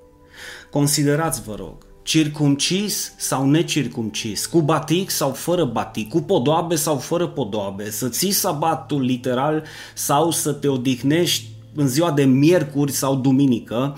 Considerați, 0.71 1.43
vă 1.43 1.55
rog, 1.55 1.87
circumcis 2.03 3.13
sau 3.17 3.51
necircumcis, 3.51 4.47
cu 4.47 4.61
batic 4.61 5.11
sau 5.11 5.31
fără 5.31 5.65
batic, 5.65 6.09
cu 6.09 6.21
podoabe 6.21 6.75
sau 6.75 6.97
fără 6.97 7.27
podoabe, 7.27 7.91
să 7.91 8.09
ții 8.09 8.31
sabatul 8.31 9.03
literal 9.03 9.65
sau 9.95 10.31
să 10.31 10.53
te 10.53 10.69
odihnești 10.69 11.47
în 11.75 11.89
ziua 11.89 12.13
de 12.13 12.25
miercuri 12.25 12.93
sau 12.93 13.15
duminică, 13.15 13.97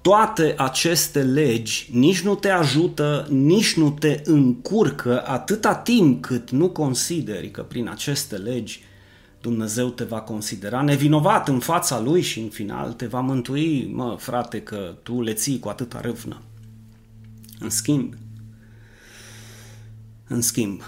toate 0.00 0.54
aceste 0.56 1.22
legi 1.22 1.88
nici 1.92 2.20
nu 2.20 2.34
te 2.34 2.48
ajută, 2.48 3.26
nici 3.30 3.76
nu 3.76 3.90
te 3.90 4.20
încurcă 4.24 5.22
atâta 5.26 5.74
timp 5.74 6.22
cât 6.22 6.50
nu 6.50 6.68
consideri 6.68 7.50
că 7.50 7.62
prin 7.62 7.88
aceste 7.88 8.36
legi 8.36 8.84
Dumnezeu 9.46 9.88
te 9.88 10.04
va 10.04 10.20
considera 10.20 10.82
nevinovat 10.82 11.48
în 11.48 11.58
fața 11.58 12.00
Lui 12.00 12.22
și 12.22 12.40
în 12.40 12.48
final 12.48 12.92
te 12.92 13.06
va 13.06 13.20
mântui, 13.20 13.90
mă, 13.92 14.16
frate, 14.18 14.62
că 14.62 14.94
tu 15.02 15.22
le 15.22 15.32
ții 15.32 15.58
cu 15.58 15.68
atâta 15.68 16.00
râvnă. 16.00 16.42
În 17.58 17.70
schimb, 17.70 18.14
în 20.28 20.40
schimb, 20.40 20.80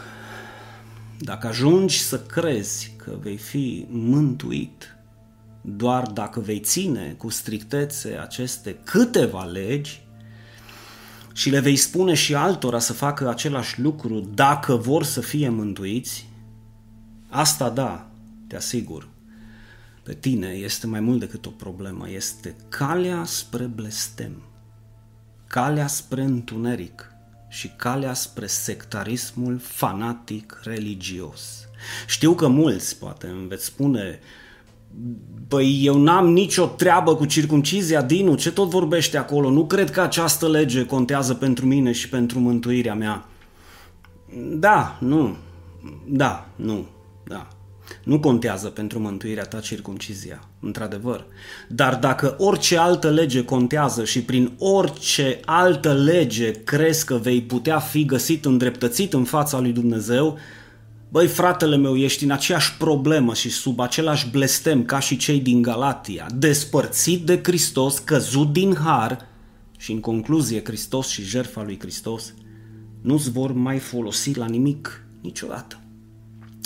dacă 1.18 1.46
ajungi 1.46 2.00
să 2.00 2.20
crezi 2.20 2.94
că 2.96 3.16
vei 3.20 3.36
fi 3.36 3.86
mântuit 3.88 4.96
doar 5.60 6.06
dacă 6.06 6.40
vei 6.40 6.60
ține 6.60 7.14
cu 7.18 7.28
strictețe 7.28 8.18
aceste 8.20 8.78
câteva 8.84 9.44
legi 9.44 10.02
și 11.32 11.50
le 11.50 11.60
vei 11.60 11.76
spune 11.76 12.14
și 12.14 12.34
altora 12.34 12.78
să 12.78 12.92
facă 12.92 13.28
același 13.28 13.80
lucru 13.80 14.20
dacă 14.34 14.74
vor 14.74 15.02
să 15.02 15.20
fie 15.20 15.48
mântuiți, 15.48 16.28
asta 17.28 17.70
da, 17.70 18.07
te 18.48 18.56
asigur, 18.56 19.08
pe 20.02 20.14
tine 20.14 20.46
este 20.46 20.86
mai 20.86 21.00
mult 21.00 21.20
decât 21.20 21.46
o 21.46 21.50
problemă, 21.50 22.10
este 22.10 22.56
calea 22.68 23.24
spre 23.24 23.64
blestem, 23.64 24.42
calea 25.46 25.86
spre 25.86 26.22
întuneric 26.22 27.12
și 27.48 27.68
calea 27.76 28.14
spre 28.14 28.46
sectarismul 28.46 29.58
fanatic 29.58 30.60
religios. 30.62 31.68
Știu 32.06 32.34
că 32.34 32.48
mulți 32.48 32.98
poate 32.98 33.26
îmi 33.26 33.48
veți 33.48 33.64
spune 33.64 34.20
Băi, 35.48 35.80
eu 35.84 35.98
n-am 35.98 36.28
nicio 36.28 36.66
treabă 36.66 37.16
cu 37.16 37.24
circumcizia, 37.24 38.02
Dinu, 38.02 38.34
ce 38.34 38.52
tot 38.52 38.68
vorbește 38.68 39.18
acolo? 39.18 39.50
Nu 39.50 39.66
cred 39.66 39.90
că 39.90 40.00
această 40.00 40.48
lege 40.48 40.86
contează 40.86 41.34
pentru 41.34 41.66
mine 41.66 41.92
și 41.92 42.08
pentru 42.08 42.38
mântuirea 42.38 42.94
mea. 42.94 43.28
Da, 44.50 44.98
nu, 45.00 45.36
da, 46.06 46.48
nu, 46.56 46.86
da. 47.24 47.48
Nu 48.04 48.20
contează 48.20 48.68
pentru 48.68 48.98
mântuirea 48.98 49.44
ta 49.44 49.60
circumcizia, 49.60 50.48
într-adevăr. 50.60 51.26
Dar 51.68 51.94
dacă 51.94 52.34
orice 52.38 52.76
altă 52.76 53.10
lege 53.10 53.44
contează 53.44 54.04
și 54.04 54.22
prin 54.22 54.52
orice 54.58 55.40
altă 55.44 55.92
lege 55.92 56.50
crezi 56.50 57.04
că 57.04 57.14
vei 57.14 57.42
putea 57.42 57.78
fi 57.78 58.04
găsit 58.04 58.44
îndreptățit 58.44 59.12
în 59.12 59.24
fața 59.24 59.60
lui 59.60 59.72
Dumnezeu, 59.72 60.38
Băi, 61.10 61.26
fratele 61.26 61.76
meu, 61.76 61.96
ești 61.96 62.24
în 62.24 62.30
aceeași 62.30 62.76
problemă 62.76 63.34
și 63.34 63.50
sub 63.50 63.80
același 63.80 64.30
blestem 64.30 64.84
ca 64.84 64.98
și 64.98 65.16
cei 65.16 65.40
din 65.40 65.62
Galatia, 65.62 66.26
despărțit 66.34 67.24
de 67.24 67.40
Hristos, 67.42 67.98
căzut 67.98 68.52
din 68.52 68.74
har 68.74 69.26
și 69.78 69.92
în 69.92 70.00
concluzie 70.00 70.62
Hristos 70.64 71.08
și 71.08 71.22
jertfa 71.22 71.62
lui 71.62 71.78
Hristos 71.80 72.34
nu-ți 73.02 73.30
vor 73.30 73.52
mai 73.52 73.78
folosi 73.78 74.36
la 74.36 74.46
nimic 74.46 75.04
niciodată. 75.20 75.80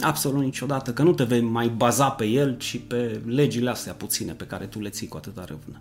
Absolut 0.00 0.42
niciodată, 0.42 0.92
că 0.92 1.02
nu 1.02 1.12
te 1.12 1.24
vei 1.24 1.40
mai 1.40 1.68
baza 1.68 2.10
pe 2.10 2.24
el, 2.24 2.56
ci 2.56 2.80
pe 2.86 3.20
legile 3.26 3.70
astea 3.70 3.92
puține 3.92 4.32
pe 4.32 4.44
care 4.44 4.66
tu 4.66 4.80
le 4.80 4.88
ții 4.88 5.08
cu 5.08 5.16
atâta 5.16 5.44
râvnă. 5.44 5.80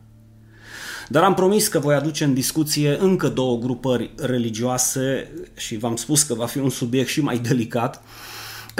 Dar 1.09 1.23
am 1.23 1.33
promis 1.33 1.67
că 1.67 1.79
voi 1.79 1.95
aduce 1.95 2.23
în 2.23 2.33
discuție 2.33 2.97
încă 2.99 3.27
două 3.27 3.57
grupări 3.57 4.13
religioase 4.17 5.31
și 5.57 5.77
v-am 5.77 5.95
spus 5.95 6.23
că 6.23 6.33
va 6.33 6.45
fi 6.45 6.57
un 6.57 6.69
subiect 6.69 7.09
și 7.09 7.21
mai 7.21 7.39
delicat, 7.39 8.03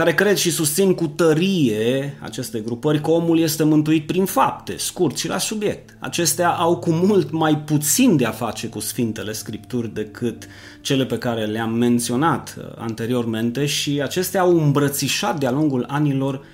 care 0.03 0.13
cred 0.13 0.36
și 0.36 0.51
susțin 0.51 0.93
cu 0.93 1.08
tărie 1.08 2.17
aceste 2.20 2.60
grupări 2.60 3.01
că 3.01 3.12
omul 3.12 3.39
este 3.39 3.63
mântuit 3.63 4.05
prin 4.05 4.25
fapte, 4.25 4.77
scurt 4.77 5.17
și 5.17 5.27
la 5.27 5.38
subiect. 5.38 5.98
Acestea 6.00 6.50
au 6.50 6.77
cu 6.77 6.91
mult 6.91 7.31
mai 7.31 7.58
puțin 7.58 8.17
de 8.17 8.25
a 8.25 8.31
face 8.31 8.67
cu 8.67 8.79
Sfintele 8.79 9.31
Scripturi 9.31 9.93
decât 9.93 10.48
cele 10.81 11.05
pe 11.05 11.17
care 11.17 11.46
le-am 11.46 11.74
menționat 11.74 12.55
uh, 12.58 12.63
anteriormente 12.77 13.65
și 13.65 14.01
acestea 14.03 14.41
au 14.41 14.58
îmbrățișat 14.63 15.39
de-a 15.39 15.51
lungul 15.51 15.86
anilor 15.88 16.46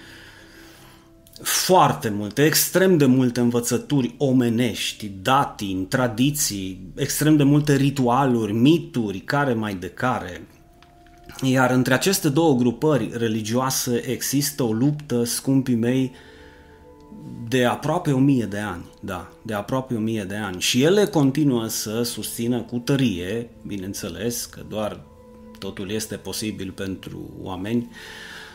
foarte 1.42 2.10
multe, 2.10 2.46
extrem 2.46 2.98
de 2.98 3.06
multe 3.06 3.40
învățături 3.40 4.16
omenești, 4.18 5.12
datini, 5.22 5.86
tradiții, 5.86 6.92
extrem 6.96 7.38
de 7.38 7.44
multe 7.44 7.76
ritualuri, 7.76 8.54
mituri, 8.54 9.20
care 9.20 9.54
mai 9.54 9.76
de 9.76 9.90
care, 9.90 10.48
iar 11.42 11.72
între 11.72 11.94
aceste 11.94 12.30
două 12.30 12.56
grupări 12.56 13.10
religioase 13.14 14.10
există 14.10 14.64
o 14.64 14.72
luptă, 14.72 15.24
scumpii 15.24 15.76
mei, 15.76 16.12
de 17.48 17.66
aproape 17.66 18.12
o 18.12 18.18
mie 18.18 18.46
de 18.46 18.60
ani, 18.60 18.86
da, 19.00 19.32
de 19.42 19.54
aproape 19.54 19.94
o 19.94 20.00
mie 20.00 20.24
de 20.24 20.36
ani. 20.36 20.62
Și 20.62 20.84
ele 20.84 21.06
continuă 21.06 21.68
să 21.68 22.02
susțină 22.04 22.62
cu 22.62 22.78
tărie, 22.78 23.50
bineînțeles, 23.66 24.46
că 24.46 24.62
doar 24.70 25.00
totul 25.60 25.92
este 25.92 26.16
posibil 26.16 26.72
pentru 26.72 27.30
oameni, 27.42 27.90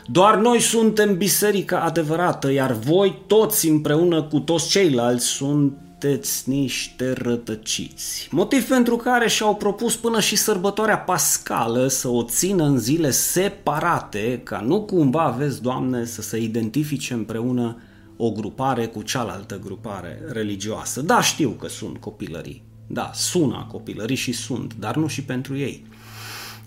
doar 0.06 0.36
noi 0.36 0.60
suntem 0.60 1.16
biserica 1.16 1.80
adevărată, 1.80 2.52
iar 2.52 2.72
voi 2.72 3.22
toți 3.26 3.68
împreună 3.68 4.22
cu 4.22 4.38
toți 4.38 4.68
ceilalți 4.68 5.26
sunt 5.26 5.78
sunteți 6.02 6.48
niște 6.48 7.12
rătăciți. 7.12 8.28
Motiv 8.30 8.68
pentru 8.68 8.96
care 8.96 9.28
și-au 9.28 9.54
propus 9.54 9.96
până 9.96 10.20
și 10.20 10.36
sărbătoarea 10.36 10.98
pascală 10.98 11.86
să 11.86 12.08
o 12.08 12.22
țină 12.22 12.64
în 12.64 12.78
zile 12.78 13.10
separate, 13.10 14.40
ca 14.44 14.60
nu 14.60 14.82
cumva, 14.82 15.22
aveți, 15.22 15.62
Doamne, 15.62 16.04
să 16.04 16.22
se 16.22 16.38
identifice 16.38 17.14
împreună 17.14 17.76
o 18.16 18.30
grupare 18.30 18.86
cu 18.86 19.02
cealaltă 19.02 19.58
grupare 19.58 20.22
religioasă. 20.32 21.00
Da, 21.00 21.22
știu 21.22 21.50
că 21.50 21.68
sunt 21.68 21.96
copilării. 21.96 22.62
Da, 22.86 23.10
sună 23.14 23.66
copilării 23.70 24.16
și 24.16 24.32
sunt, 24.32 24.74
dar 24.78 24.96
nu 24.96 25.06
și 25.06 25.22
pentru 25.22 25.56
ei 25.56 25.84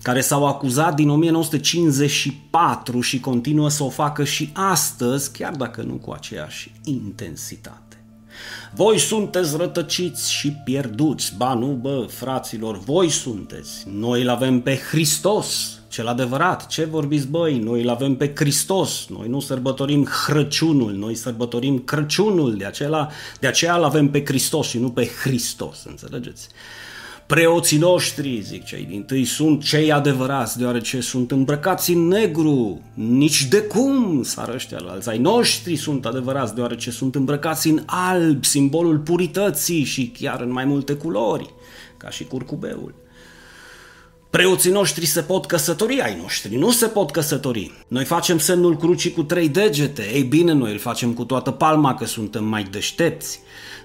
care 0.02 0.20
s-au 0.20 0.46
acuzat 0.46 0.94
din 0.94 1.08
1954 1.08 3.00
și 3.00 3.20
continuă 3.20 3.68
să 3.68 3.82
o 3.82 3.88
facă 3.88 4.24
și 4.24 4.50
astăzi, 4.52 5.32
chiar 5.32 5.54
dacă 5.54 5.82
nu 5.82 5.94
cu 5.94 6.10
aceeași 6.10 6.72
intensitate. 6.84 7.85
Voi 8.74 8.98
sunteți 8.98 9.56
rătăciți 9.56 10.32
și 10.32 10.52
pierduți, 10.64 11.34
ba 11.36 11.54
nu 11.54 11.66
bă, 11.66 12.06
fraților, 12.08 12.78
voi 12.78 13.08
sunteți, 13.08 13.86
noi 13.92 14.22
îl 14.22 14.28
avem 14.28 14.60
pe 14.60 14.76
Hristos, 14.90 15.78
cel 15.88 16.06
adevărat, 16.06 16.66
ce 16.66 16.84
vorbiți 16.84 17.26
băi, 17.26 17.58
noi 17.58 17.82
îl 17.82 17.88
avem 17.88 18.16
pe 18.16 18.32
Hristos, 18.34 19.06
noi 19.08 19.28
nu 19.28 19.40
sărbătorim 19.40 20.04
Hrăciunul, 20.04 20.92
noi 20.92 21.14
sărbătorim 21.14 21.78
Crăciunul, 21.78 22.56
de, 22.56 22.64
aceea, 22.64 23.10
de 23.40 23.46
aceea 23.46 23.76
îl 23.76 23.84
avem 23.84 24.10
pe 24.10 24.24
Hristos 24.24 24.68
și 24.68 24.78
nu 24.78 24.90
pe 24.90 25.06
Hristos, 25.22 25.84
înțelegeți? 25.84 26.48
Preoții 27.26 27.78
noștri, 27.78 28.40
zic 28.40 28.64
cei 28.64 28.84
din 28.84 29.02
tâi, 29.02 29.24
sunt 29.24 29.62
cei 29.62 29.92
adevărați, 29.92 30.58
deoarece 30.58 31.00
sunt 31.00 31.30
îmbrăcați 31.30 31.92
în 31.92 32.08
negru. 32.08 32.82
Nici 32.94 33.44
de 33.44 33.62
cum, 33.62 34.22
sară 34.22 34.52
ăștia 34.54 34.78
la 34.84 34.90
alții. 34.90 35.10
Ai 35.10 35.18
noștri 35.18 35.76
sunt 35.76 36.06
adevărați, 36.06 36.54
deoarece 36.54 36.90
sunt 36.90 37.14
îmbrăcați 37.14 37.68
în 37.68 37.82
alb, 37.86 38.44
simbolul 38.44 38.98
purității 38.98 39.84
și 39.84 40.12
chiar 40.18 40.40
în 40.40 40.52
mai 40.52 40.64
multe 40.64 40.92
culori, 40.92 41.54
ca 41.96 42.10
și 42.10 42.24
curcubeul. 42.24 42.94
Preoții 44.30 44.70
noștri 44.70 45.06
se 45.06 45.20
pot 45.20 45.46
căsători, 45.46 46.00
ai 46.00 46.18
noștri 46.20 46.56
nu 46.56 46.70
se 46.70 46.86
pot 46.86 47.10
căsători. 47.10 47.72
Noi 47.88 48.04
facem 48.04 48.38
semnul 48.38 48.76
crucii 48.76 49.12
cu 49.12 49.22
trei 49.22 49.48
degete, 49.48 50.10
ei 50.14 50.22
bine, 50.22 50.52
noi 50.52 50.72
îl 50.72 50.78
facem 50.78 51.12
cu 51.12 51.24
toată 51.24 51.50
palma 51.50 51.94
că 51.94 52.04
suntem 52.04 52.44
mai 52.44 52.62
deștepți. 52.62 53.40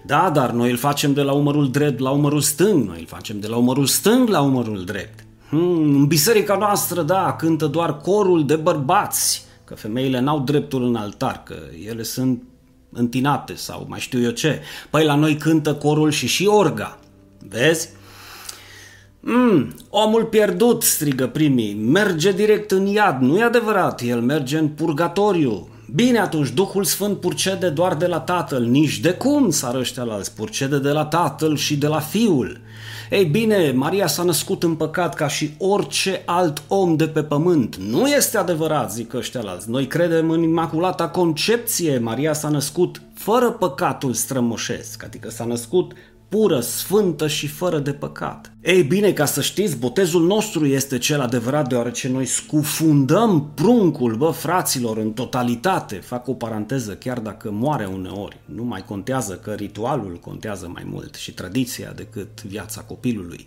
Da, 0.05 0.29
dar 0.29 0.51
noi 0.51 0.72
îl 0.72 0.77
facem 0.77 1.13
de 1.13 1.22
la 1.22 1.31
umărul 1.31 1.72
drept 1.72 2.00
la 2.00 2.10
umărul 2.10 2.41
stâng, 2.41 2.88
noi 2.88 3.00
îl 3.00 3.05
facem 3.05 3.39
de 3.39 3.48
la 3.48 3.55
umărul 3.55 3.86
stâng 3.86 4.29
la 4.29 4.41
umărul 4.41 4.84
drept. 4.86 5.25
Hmm, 5.50 5.96
în 5.96 6.05
biserica 6.05 6.55
noastră, 6.55 7.01
da, 7.01 7.36
cântă 7.38 7.67
doar 7.67 7.98
corul 7.98 8.46
de 8.46 8.55
bărbați, 8.55 9.46
că 9.63 9.75
femeile 9.75 10.20
n-au 10.20 10.39
dreptul 10.39 10.84
în 10.84 10.96
altar, 10.96 11.43
că 11.46 11.55
ele 11.88 12.03
sunt 12.03 12.43
întinate 12.91 13.55
sau 13.55 13.86
mai 13.89 14.00
știu 14.00 14.22
eu 14.22 14.31
ce. 14.31 14.62
Păi 14.89 15.05
la 15.05 15.15
noi 15.15 15.38
cântă 15.38 15.74
corul 15.74 16.12
și 16.12 16.27
și 16.27 16.46
orga. 16.46 17.00
Vezi? 17.48 17.89
Mm, 19.20 19.74
omul 19.89 20.25
pierdut, 20.25 20.84
strigă 20.84 21.27
primii, 21.27 21.74
merge 21.74 22.31
direct 22.31 22.72
în 22.72 22.86
iad, 22.86 23.22
nu 23.22 23.38
e 23.38 23.43
adevărat, 23.43 24.01
el 24.01 24.22
merge 24.22 24.58
în 24.58 24.67
purgatoriu. 24.67 25.67
Bine 25.93 26.19
atunci, 26.19 26.50
Duhul 26.50 26.83
Sfânt 26.83 27.19
purcede 27.19 27.69
doar 27.69 27.95
de 27.95 28.05
la 28.05 28.19
Tatăl, 28.19 28.63
nici 28.63 29.00
de 29.00 29.12
cum 29.12 29.50
s-ar 29.50 29.75
ăștia 29.75 30.03
la 30.03 30.13
alți, 30.13 30.36
purcede 30.36 30.79
de 30.79 30.89
la 30.89 31.05
Tatăl 31.05 31.55
și 31.55 31.77
de 31.77 31.88
la 31.88 32.00
Fiul. 32.00 32.60
Ei 33.10 33.25
bine, 33.25 33.71
Maria 33.71 34.07
s-a 34.07 34.24
născut 34.24 34.63
în 34.63 34.75
păcat 34.75 35.13
ca 35.13 35.27
și 35.27 35.51
orice 35.57 36.21
alt 36.25 36.62
om 36.67 36.95
de 36.95 37.07
pe 37.07 37.24
pământ. 37.24 37.75
Nu 37.75 38.07
este 38.07 38.38
adevărat, 38.38 38.91
zic 38.91 39.13
ăștia 39.13 39.41
alți. 39.45 39.69
Noi 39.69 39.88
credem 39.88 40.29
în 40.29 40.41
Imaculata 40.41 41.07
Concepție. 41.10 41.98
Maria 41.98 42.33
s-a 42.33 42.50
născut 42.50 43.01
fără 43.13 43.51
păcatul 43.51 44.13
strămoșesc, 44.13 45.03
adică 45.03 45.29
s-a 45.29 45.45
născut 45.45 45.91
pură, 46.31 46.59
sfântă 46.59 47.27
și 47.27 47.47
fără 47.47 47.79
de 47.79 47.93
păcat. 47.93 48.51
Ei 48.61 48.83
bine, 48.83 49.13
ca 49.13 49.25
să 49.25 49.41
știți, 49.41 49.77
botezul 49.77 50.25
nostru 50.25 50.65
este 50.65 50.97
cel 50.97 51.21
adevărat 51.21 51.67
deoarece 51.67 52.09
noi 52.09 52.25
scufundăm 52.25 53.51
pruncul, 53.53 54.15
bă, 54.15 54.29
fraților, 54.29 54.98
în 54.98 55.11
totalitate. 55.11 55.96
Fac 55.96 56.27
o 56.27 56.33
paranteză, 56.33 56.94
chiar 56.94 57.20
dacă 57.20 57.51
moare 57.51 57.85
uneori. 57.85 58.39
Nu 58.46 58.63
mai 58.63 58.85
contează 58.85 59.33
că 59.33 59.51
ritualul 59.51 60.17
contează 60.22 60.70
mai 60.74 60.83
mult 60.85 61.15
și 61.15 61.33
tradiția 61.33 61.91
decât 61.96 62.44
viața 62.44 62.81
copilului. 62.81 63.46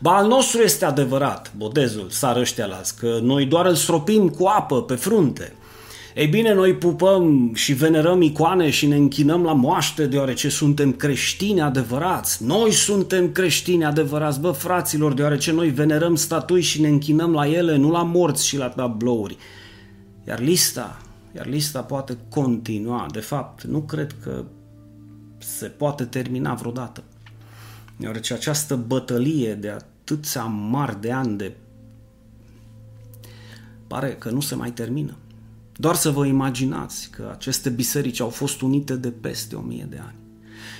Ba, 0.00 0.16
al 0.16 0.26
nostru 0.26 0.60
este 0.60 0.84
adevărat, 0.84 1.52
botezul, 1.56 2.06
sar 2.10 2.36
ăștia 2.36 2.66
las, 2.66 2.90
că 2.90 3.18
noi 3.22 3.44
doar 3.44 3.66
îl 3.66 3.74
stropim 3.74 4.28
cu 4.28 4.46
apă 4.46 4.82
pe 4.82 4.94
frunte. 4.94 5.52
Ei 6.14 6.26
bine, 6.26 6.54
noi 6.54 6.74
pupăm 6.74 7.54
și 7.54 7.72
venerăm 7.72 8.22
icoane 8.22 8.70
și 8.70 8.86
ne 8.86 8.96
închinăm 8.96 9.42
la 9.42 9.52
moaște 9.52 10.06
deoarece 10.06 10.48
suntem 10.48 10.92
creștini 10.92 11.60
adevărați. 11.60 12.44
Noi 12.44 12.72
suntem 12.72 13.32
creștini 13.32 13.84
adevărați, 13.84 14.40
bă 14.40 14.50
fraților, 14.50 15.12
deoarece 15.12 15.52
noi 15.52 15.70
venerăm 15.70 16.14
statui 16.14 16.60
și 16.60 16.80
ne 16.80 16.88
închinăm 16.88 17.32
la 17.32 17.48
ele, 17.48 17.76
nu 17.76 17.90
la 17.90 18.02
morți 18.02 18.46
și 18.46 18.56
la 18.56 18.68
tablouri. 18.68 19.36
Iar 20.28 20.40
lista, 20.40 21.02
iar 21.36 21.46
lista 21.46 21.80
poate 21.80 22.16
continua. 22.28 23.06
De 23.12 23.20
fapt, 23.20 23.62
nu 23.62 23.80
cred 23.80 24.16
că 24.22 24.44
se 25.38 25.66
poate 25.66 26.04
termina 26.04 26.54
vreodată. 26.54 27.02
Deoarece 27.96 28.34
această 28.34 28.76
bătălie 28.76 29.54
de 29.54 29.68
atâția 29.68 30.42
mari 30.44 31.00
de 31.00 31.12
ani 31.12 31.36
de 31.36 31.52
pare 33.86 34.12
că 34.18 34.30
nu 34.30 34.40
se 34.40 34.54
mai 34.54 34.70
termină. 34.70 35.16
Doar 35.82 35.94
să 35.94 36.10
vă 36.10 36.26
imaginați 36.26 37.10
că 37.10 37.28
aceste 37.32 37.70
biserici 37.70 38.20
au 38.20 38.28
fost 38.28 38.60
unite 38.60 38.96
de 38.96 39.10
peste 39.10 39.56
o 39.56 39.60
mie 39.60 39.86
de 39.90 39.98
ani 39.98 40.14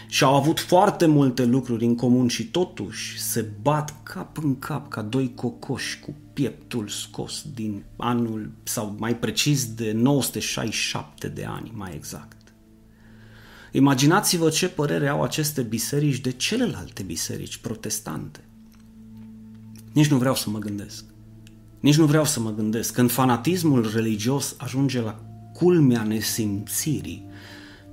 și 0.09 0.25
au 0.25 0.35
avut 0.35 0.61
foarte 0.61 1.07
multe 1.07 1.45
lucruri 1.45 1.85
în 1.85 1.95
comun 1.95 2.29
și 2.29 2.45
totuși 2.47 3.21
se 3.21 3.47
bat 3.63 4.03
cap 4.03 4.39
în 4.43 4.59
cap 4.59 4.89
ca 4.89 5.03
doi 5.03 5.33
cocoși 5.35 6.01
cu 6.01 6.15
pieptul 6.33 6.89
scos 6.89 7.45
din 7.55 7.85
anul, 7.97 8.51
sau 8.63 8.95
mai 8.99 9.17
precis 9.17 9.75
de 9.75 9.93
967 9.93 11.29
de 11.29 11.45
ani, 11.45 11.73
mai 11.75 11.95
exact. 11.95 12.37
Imaginați-vă 13.73 14.49
ce 14.49 14.69
părere 14.69 15.09
au 15.09 15.23
aceste 15.23 15.63
biserici 15.63 16.21
de 16.21 16.33
celelalte 16.33 17.03
biserici 17.03 17.57
protestante. 17.57 18.41
Nici 19.93 20.11
nu 20.11 20.17
vreau 20.17 20.35
să 20.35 20.51
mă 20.51 20.59
gândesc. 20.59 21.05
Nici 21.83 21.97
nu 21.97 22.07
vreau 22.07 22.25
să 22.25 22.41
mă 22.41 22.53
gândesc. 22.55 22.93
Când 22.93 23.11
fanatismul 23.11 23.91
religios 23.95 24.55
ajunge 24.59 25.01
la 25.01 25.21
culmea 25.53 26.03
nesimțirii, 26.03 27.27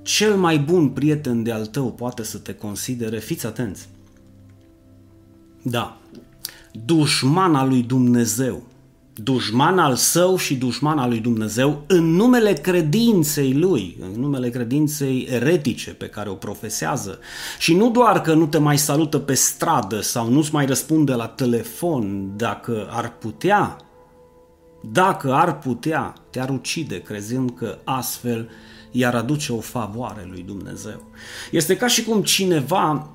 cel 0.02 0.36
mai 0.36 0.58
bun 0.58 0.88
prieten 0.88 1.42
de 1.42 1.52
al 1.52 1.66
tău 1.66 1.92
poate 1.92 2.22
să 2.22 2.38
te 2.38 2.54
considere, 2.54 3.18
fiți 3.18 3.46
atenți. 3.46 3.88
Da, 5.62 6.00
dușmana 6.84 7.64
lui 7.64 7.82
Dumnezeu 7.82 8.62
dușman 9.14 9.78
al 9.78 9.94
său 9.94 10.36
și 10.36 10.54
dușman 10.54 10.98
al 10.98 11.08
lui 11.08 11.18
Dumnezeu 11.18 11.84
în 11.86 12.14
numele 12.14 12.52
credinței 12.52 13.54
lui, 13.54 13.96
în 14.00 14.20
numele 14.20 14.50
credinței 14.50 15.26
eretice 15.30 15.90
pe 15.90 16.06
care 16.06 16.28
o 16.28 16.34
profesează. 16.34 17.18
Și 17.58 17.74
nu 17.74 17.90
doar 17.90 18.20
că 18.20 18.34
nu 18.34 18.46
te 18.46 18.58
mai 18.58 18.78
salută 18.78 19.18
pe 19.18 19.34
stradă 19.34 20.00
sau 20.00 20.28
nu-ți 20.28 20.54
mai 20.54 20.66
răspunde 20.66 21.12
la 21.12 21.26
telefon 21.26 22.32
dacă 22.36 22.88
ar 22.90 23.12
putea, 23.18 23.76
dacă 24.92 25.34
ar 25.34 25.58
putea, 25.58 26.14
te-ar 26.30 26.50
ucide 26.50 27.02
crezând 27.02 27.50
că 27.56 27.78
astfel 27.84 28.48
i-ar 28.90 29.14
aduce 29.14 29.52
o 29.52 29.60
favoare 29.60 30.26
lui 30.30 30.42
Dumnezeu. 30.46 31.02
Este 31.50 31.76
ca 31.76 31.86
și 31.86 32.04
cum 32.04 32.22
cineva 32.22 33.10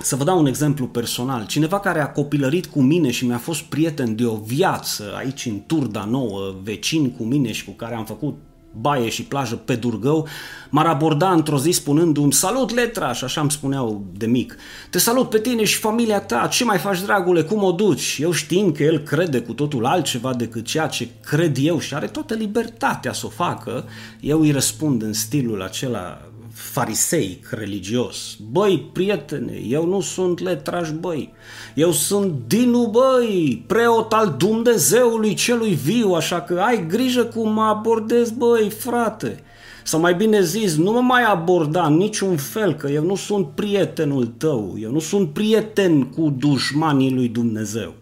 să 0.00 0.16
vă 0.16 0.24
dau 0.24 0.38
un 0.38 0.46
exemplu 0.46 0.86
personal. 0.86 1.46
Cineva 1.46 1.80
care 1.80 2.00
a 2.00 2.12
copilărit 2.12 2.66
cu 2.66 2.82
mine 2.82 3.10
și 3.10 3.26
mi-a 3.26 3.38
fost 3.38 3.62
prieten 3.62 4.16
de 4.16 4.24
o 4.24 4.36
viață 4.36 5.14
aici 5.16 5.46
în 5.46 5.60
Turda 5.66 6.04
Nouă, 6.04 6.54
vecin 6.62 7.10
cu 7.10 7.24
mine 7.24 7.52
și 7.52 7.64
cu 7.64 7.70
care 7.70 7.94
am 7.94 8.04
făcut 8.04 8.36
baie 8.80 9.08
și 9.08 9.22
plajă 9.22 9.54
pe 9.54 9.74
Durgău, 9.74 10.28
m-ar 10.70 10.86
aborda 10.86 11.32
într-o 11.32 11.58
zi 11.58 11.70
spunându-mi 11.70 12.32
Salut, 12.32 12.74
Letra! 12.74 13.12
Și 13.12 13.24
așa 13.24 13.40
îmi 13.40 13.50
spuneau 13.50 14.04
de 14.16 14.26
mic. 14.26 14.56
Te 14.90 14.98
salut 14.98 15.30
pe 15.30 15.38
tine 15.38 15.64
și 15.64 15.76
familia 15.76 16.20
ta, 16.20 16.46
ce 16.46 16.64
mai 16.64 16.78
faci, 16.78 17.02
dragule, 17.02 17.42
cum 17.42 17.62
o 17.62 17.72
duci? 17.72 18.18
Eu 18.20 18.32
știind 18.32 18.76
că 18.76 18.82
el 18.82 18.98
crede 18.98 19.40
cu 19.40 19.52
totul 19.52 19.86
altceva 19.86 20.34
decât 20.34 20.64
ceea 20.64 20.86
ce 20.86 21.08
cred 21.20 21.56
eu 21.60 21.78
și 21.78 21.94
are 21.94 22.06
toată 22.06 22.34
libertatea 22.34 23.12
să 23.12 23.26
o 23.26 23.28
facă, 23.28 23.84
eu 24.20 24.40
îi 24.40 24.50
răspund 24.50 25.02
în 25.02 25.12
stilul 25.12 25.62
acela 25.62 26.27
fariseic 26.58 27.48
religios. 27.50 28.36
Băi, 28.50 28.90
prietene, 28.92 29.52
eu 29.68 29.86
nu 29.86 30.00
sunt 30.00 30.38
letraș, 30.38 30.90
băi. 30.90 31.32
Eu 31.74 31.92
sunt 31.92 32.32
Dinu, 32.46 32.86
băi, 32.86 33.64
preot 33.66 34.12
al 34.12 34.34
Dumnezeului 34.38 35.34
celui 35.34 35.74
viu, 35.74 36.12
așa 36.12 36.40
că 36.40 36.60
ai 36.60 36.86
grijă 36.86 37.24
cum 37.24 37.52
mă 37.52 37.62
abordez, 37.62 38.30
băi, 38.30 38.70
frate. 38.70 39.42
Sau 39.84 40.00
mai 40.00 40.14
bine 40.14 40.42
zis, 40.42 40.76
nu 40.76 40.92
mă 40.92 41.00
mai 41.00 41.22
aborda 41.22 41.86
în 41.86 41.96
niciun 41.96 42.36
fel, 42.36 42.74
că 42.74 42.88
eu 42.88 43.04
nu 43.04 43.14
sunt 43.14 43.48
prietenul 43.48 44.26
tău, 44.26 44.76
eu 44.78 44.90
nu 44.90 44.98
sunt 44.98 45.32
prieten 45.32 46.02
cu 46.02 46.34
dușmanii 46.38 47.14
lui 47.14 47.28
Dumnezeu. 47.28 47.94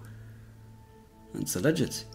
Înțelegeți? 1.32 2.06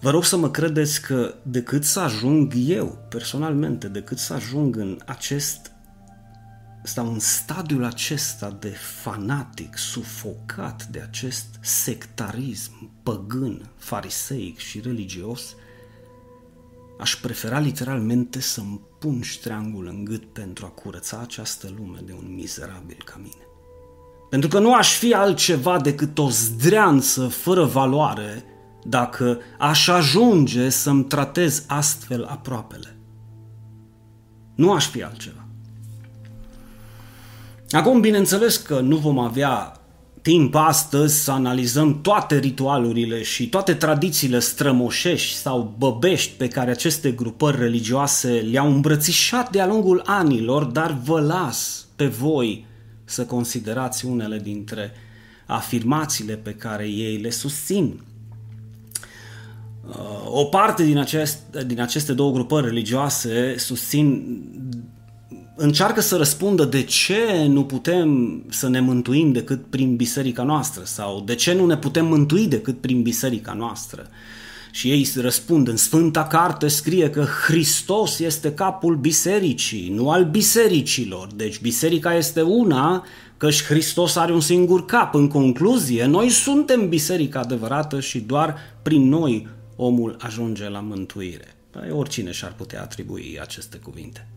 Vă 0.00 0.10
rog 0.10 0.24
să 0.24 0.36
mă 0.36 0.50
credeți 0.50 1.02
că 1.02 1.34
decât 1.42 1.84
să 1.84 2.00
ajung 2.00 2.52
eu, 2.56 2.98
personalmente, 3.08 3.88
decât 3.88 4.18
să 4.18 4.32
ajung 4.32 4.76
în 4.76 4.98
acest 5.06 5.72
sau 6.82 7.12
în 7.12 7.18
stadiul 7.18 7.84
acesta 7.84 8.56
de 8.60 8.68
fanatic, 9.02 9.76
sufocat 9.76 10.86
de 10.86 11.00
acest 11.00 11.46
sectarism 11.60 12.90
păgân, 13.02 13.70
fariseic 13.76 14.58
și 14.58 14.80
religios, 14.80 15.54
aș 16.98 17.16
prefera 17.16 17.58
literalmente 17.58 18.40
să-mi 18.40 18.80
pun 18.98 19.20
ștreangul 19.22 19.86
în 19.86 20.04
gât 20.04 20.32
pentru 20.32 20.66
a 20.66 20.68
curăța 20.68 21.18
această 21.22 21.72
lume 21.76 21.98
de 22.04 22.12
un 22.12 22.34
mizerabil 22.34 23.02
ca 23.04 23.14
mine. 23.16 23.44
Pentru 24.30 24.48
că 24.48 24.58
nu 24.58 24.74
aș 24.74 24.98
fi 24.98 25.14
altceva 25.14 25.80
decât 25.80 26.18
o 26.18 26.28
zdreanță 26.28 27.28
fără 27.28 27.64
valoare 27.64 28.44
dacă 28.84 29.38
aș 29.58 29.88
ajunge 29.88 30.68
să-mi 30.68 31.04
tratez 31.04 31.64
astfel 31.66 32.24
aproapele. 32.24 32.96
Nu 34.54 34.72
aș 34.72 34.88
fi 34.88 35.02
altceva. 35.02 35.44
Acum, 37.70 38.00
bineînțeles 38.00 38.56
că 38.56 38.80
nu 38.80 38.96
vom 38.96 39.18
avea 39.18 39.80
timp 40.22 40.54
astăzi 40.54 41.24
să 41.24 41.30
analizăm 41.30 42.00
toate 42.00 42.38
ritualurile 42.38 43.22
și 43.22 43.48
toate 43.48 43.74
tradițiile 43.74 44.38
strămoșești 44.38 45.34
sau 45.34 45.74
băbești 45.78 46.32
pe 46.36 46.48
care 46.48 46.70
aceste 46.70 47.10
grupări 47.10 47.58
religioase 47.58 48.28
le-au 48.50 48.72
îmbrățișat 48.72 49.50
de-a 49.50 49.66
lungul 49.66 50.02
anilor, 50.06 50.64
dar 50.64 50.98
vă 51.04 51.20
las 51.20 51.86
pe 51.96 52.06
voi 52.06 52.66
să 53.04 53.24
considerați 53.24 54.06
unele 54.06 54.38
dintre 54.38 54.92
afirmațiile 55.46 56.34
pe 56.34 56.54
care 56.54 56.88
ei 56.88 57.16
le 57.16 57.30
susțin. 57.30 58.00
Uh, 59.88 59.96
o 60.26 60.44
parte 60.44 60.84
din, 60.84 60.98
acest, 60.98 61.38
din 61.66 61.80
aceste 61.80 62.12
două 62.12 62.32
grupări 62.32 62.66
religioase 62.66 63.54
susțin 63.58 64.24
încearcă 65.56 66.00
să 66.00 66.16
răspundă 66.16 66.64
de 66.64 66.82
ce 66.82 67.46
nu 67.48 67.64
putem 67.64 68.42
să 68.48 68.68
ne 68.68 68.80
mântuim 68.80 69.32
decât 69.32 69.64
prin 69.70 69.96
biserica 69.96 70.42
noastră 70.42 70.82
sau 70.84 71.22
de 71.26 71.34
ce 71.34 71.52
nu 71.52 71.66
ne 71.66 71.76
putem 71.76 72.06
mântui 72.06 72.46
decât 72.46 72.80
prin 72.80 73.02
biserica 73.02 73.52
noastră. 73.52 74.08
Și 74.72 74.90
ei 74.90 75.08
răspund, 75.16 75.68
în 75.68 75.76
Sfânta 75.76 76.24
Carte 76.24 76.68
scrie 76.68 77.10
că 77.10 77.26
Hristos 77.46 78.18
este 78.18 78.52
capul 78.52 78.96
bisericii, 78.96 79.92
nu 79.94 80.10
al 80.10 80.24
bisericilor. 80.24 81.28
Deci 81.36 81.60
biserica 81.60 82.14
este 82.14 82.42
una, 82.42 83.04
căci 83.36 83.64
Hristos 83.64 84.16
are 84.16 84.32
un 84.32 84.40
singur 84.40 84.84
cap. 84.84 85.14
În 85.14 85.28
concluzie, 85.28 86.04
noi 86.04 86.28
suntem 86.28 86.88
biserica 86.88 87.40
adevărată 87.40 88.00
și 88.00 88.18
doar 88.18 88.56
prin 88.82 89.08
noi 89.08 89.48
omul 89.82 90.16
ajunge 90.18 90.68
la 90.68 90.80
mântuire. 90.80 91.54
Păi 91.70 91.90
oricine 91.90 92.30
și-ar 92.30 92.54
putea 92.56 92.82
atribui 92.82 93.38
aceste 93.40 93.76
cuvinte. 93.76 94.28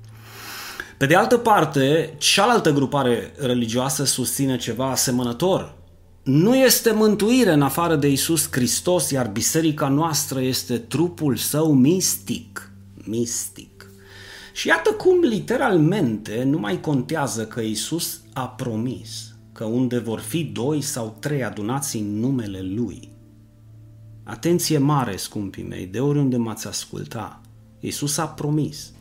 Pe 0.98 1.06
de 1.06 1.16
altă 1.16 1.38
parte, 1.38 2.14
cealaltă 2.18 2.72
grupare 2.72 3.34
religioasă 3.38 4.04
susține 4.04 4.58
ceva 4.58 4.90
asemănător. 4.90 5.74
Nu 6.24 6.56
este 6.56 6.92
mântuire 6.92 7.52
în 7.52 7.62
afară 7.62 7.96
de 7.96 8.08
Isus 8.08 8.48
Hristos, 8.52 9.10
iar 9.10 9.28
biserica 9.28 9.88
noastră 9.88 10.42
este 10.42 10.78
trupul 10.78 11.36
său 11.36 11.74
mistic. 11.74 12.72
Mistic. 12.94 13.90
Și 14.54 14.68
iată 14.68 14.92
cum 14.92 15.20
literalmente 15.20 16.44
nu 16.44 16.58
mai 16.58 16.80
contează 16.80 17.46
că 17.46 17.62
Isus 17.62 18.22
a 18.34 18.48
promis 18.48 19.34
că 19.52 19.64
unde 19.64 19.98
vor 19.98 20.20
fi 20.20 20.44
doi 20.44 20.82
sau 20.82 21.18
trei 21.20 21.44
adunați 21.44 21.98
în 21.98 22.20
numele 22.20 22.62
Lui. 22.62 23.13
Atenție 24.24 24.78
mare, 24.78 25.16
scumpii 25.16 25.64
mei, 25.64 25.86
de 25.86 26.00
oriunde 26.00 26.38
m-ați 26.38 26.68
asculta. 26.68 27.42
Isus 27.80 28.18
a 28.18 28.28
promis 28.28 28.94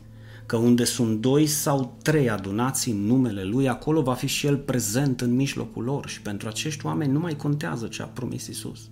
că 0.45 0.55
unde 0.55 0.83
sunt 0.83 1.21
doi 1.21 1.45
sau 1.45 1.97
trei 2.01 2.29
adunați 2.29 2.89
în 2.89 3.05
numele 3.05 3.43
Lui, 3.43 3.69
acolo 3.69 4.01
va 4.01 4.13
fi 4.13 4.27
și 4.27 4.45
El 4.45 4.57
prezent 4.57 5.21
în 5.21 5.35
mijlocul 5.35 5.83
lor 5.83 6.07
și 6.07 6.21
pentru 6.21 6.47
acești 6.47 6.85
oameni 6.85 7.11
nu 7.11 7.19
mai 7.19 7.35
contează 7.35 7.87
ce 7.87 8.01
a 8.01 8.05
promis 8.05 8.47
Isus. 8.47 8.89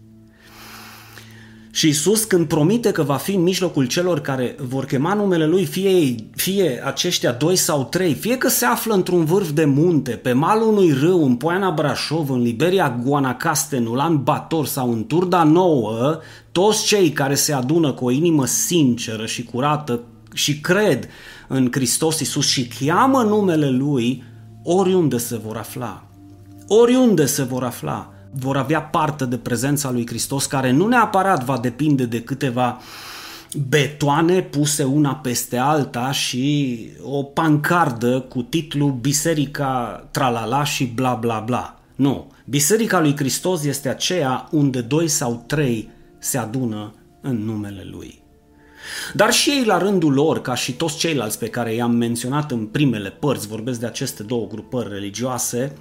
Și 1.71 1.87
Isus 1.87 2.23
când 2.23 2.47
promite 2.47 2.91
că 2.91 3.03
va 3.03 3.15
fi 3.15 3.33
în 3.33 3.41
mijlocul 3.41 3.85
celor 3.85 4.19
care 4.19 4.55
vor 4.59 4.85
chema 4.85 5.13
numele 5.13 5.45
Lui, 5.45 5.65
fie, 5.65 6.15
fie 6.35 6.81
aceștia 6.85 7.31
doi 7.31 7.55
sau 7.55 7.83
trei, 7.83 8.13
fie 8.13 8.37
că 8.37 8.49
se 8.49 8.65
află 8.65 8.93
într-un 8.93 9.25
vârf 9.25 9.49
de 9.49 9.65
munte, 9.65 10.11
pe 10.11 10.33
malul 10.33 10.67
unui 10.67 10.93
râu, 10.93 11.25
în 11.25 11.35
Poiana 11.35 11.71
Brașov, 11.71 12.29
în 12.29 12.41
Liberia 12.41 12.99
Guanacaste, 13.03 13.77
în 13.77 13.85
Ulan 13.85 14.23
Bator 14.23 14.65
sau 14.65 14.91
în 14.91 15.05
Turda 15.05 15.43
Nouă, 15.43 16.19
toți 16.51 16.85
cei 16.85 17.09
care 17.09 17.35
se 17.35 17.53
adună 17.53 17.91
cu 17.91 18.05
o 18.05 18.11
inimă 18.11 18.45
sinceră 18.45 19.25
și 19.25 19.43
curată 19.43 20.01
și 20.33 20.59
cred 20.59 21.07
în 21.47 21.67
Hristos 21.71 22.19
Iisus 22.19 22.47
și 22.47 22.67
cheamă 22.67 23.21
numele 23.21 23.69
Lui, 23.69 24.23
oriunde 24.63 25.17
se 25.17 25.37
vor 25.45 25.57
afla. 25.57 26.03
Oriunde 26.67 27.25
se 27.25 27.43
vor 27.43 27.63
afla, 27.63 28.13
vor 28.39 28.57
avea 28.57 28.81
parte 28.81 29.25
de 29.25 29.37
prezența 29.37 29.91
lui 29.91 30.07
Hristos, 30.07 30.45
care 30.45 30.71
nu 30.71 30.87
neapărat 30.87 31.43
va 31.43 31.57
depinde 31.57 32.05
de 32.05 32.21
câteva 32.21 32.79
betoane 33.69 34.41
puse 34.41 34.83
una 34.83 35.15
peste 35.15 35.57
alta 35.57 36.11
și 36.11 36.77
o 37.03 37.23
pancardă 37.23 38.19
cu 38.19 38.41
titlu 38.41 38.87
Biserica 38.87 40.07
Tralala 40.11 40.63
și 40.63 40.85
bla 40.85 41.13
bla 41.13 41.39
bla. 41.39 41.79
Nu. 41.95 42.31
Biserica 42.45 42.99
lui 42.99 43.15
Hristos 43.15 43.63
este 43.63 43.89
aceea 43.89 44.47
unde 44.51 44.81
doi 44.81 45.07
sau 45.07 45.43
trei 45.47 45.89
se 46.19 46.37
adună 46.37 46.93
în 47.21 47.35
numele 47.35 47.83
Lui. 47.91 48.19
Dar 49.13 49.31
și 49.31 49.49
ei 49.49 49.65
la 49.65 49.77
rândul 49.77 50.13
lor, 50.13 50.41
ca 50.41 50.55
și 50.55 50.73
toți 50.73 50.97
ceilalți 50.97 51.39
pe 51.39 51.47
care 51.47 51.73
i-am 51.73 51.91
menționat 51.91 52.51
în 52.51 52.65
primele 52.65 53.09
părți, 53.09 53.47
vorbesc 53.47 53.79
de 53.79 53.85
aceste 53.85 54.23
două 54.23 54.47
grupări 54.47 54.89
religioase, 54.89 55.73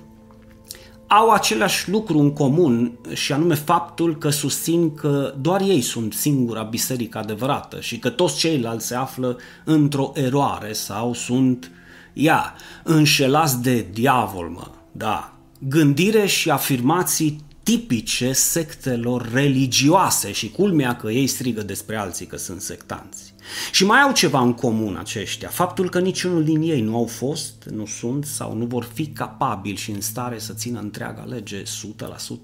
au 1.13 1.31
același 1.31 1.91
lucru 1.91 2.19
în 2.19 2.33
comun 2.33 2.99
și 3.13 3.33
anume 3.33 3.55
faptul 3.55 4.17
că 4.17 4.29
susțin 4.29 4.95
că 4.95 5.35
doar 5.41 5.61
ei 5.61 5.81
sunt 5.81 6.13
singura 6.13 6.63
biserică 6.63 7.19
adevărată 7.19 7.81
și 7.81 7.99
că 7.99 8.09
toți 8.11 8.37
ceilalți 8.37 8.87
se 8.87 8.95
află 8.95 9.39
într-o 9.65 10.13
eroare 10.15 10.73
sau 10.73 11.15
sunt, 11.15 11.71
ia, 12.13 12.55
înșelați 12.85 13.63
de 13.63 13.87
diavol, 13.93 14.49
mă, 14.49 14.67
da. 14.93 15.33
Gândire 15.59 16.27
și 16.27 16.51
afirmații 16.51 17.41
tipice 17.71 18.33
sectelor 18.33 19.31
religioase 19.33 20.33
și 20.33 20.51
culmea 20.51 20.97
că 20.97 21.11
ei 21.11 21.27
strigă 21.27 21.63
despre 21.63 21.97
alții 21.97 22.27
că 22.27 22.37
sunt 22.37 22.61
sectanți. 22.61 23.35
Și 23.73 23.85
mai 23.85 24.01
au 24.01 24.13
ceva 24.13 24.41
în 24.41 24.55
comun 24.55 24.97
aceștia, 24.97 25.49
faptul 25.49 25.89
că 25.89 26.01
niciunul 26.01 26.45
din 26.45 26.63
ei 26.63 26.81
nu 26.81 26.97
au 26.97 27.07
fost, 27.07 27.65
nu 27.73 27.87
sunt 27.87 28.25
sau 28.25 28.57
nu 28.57 28.65
vor 28.65 28.89
fi 28.93 29.07
capabili 29.07 29.77
și 29.77 29.91
în 29.91 30.01
stare 30.01 30.39
să 30.39 30.53
țină 30.53 30.81
întreaga 30.81 31.25
lege 31.29 31.63
100% 31.63 31.67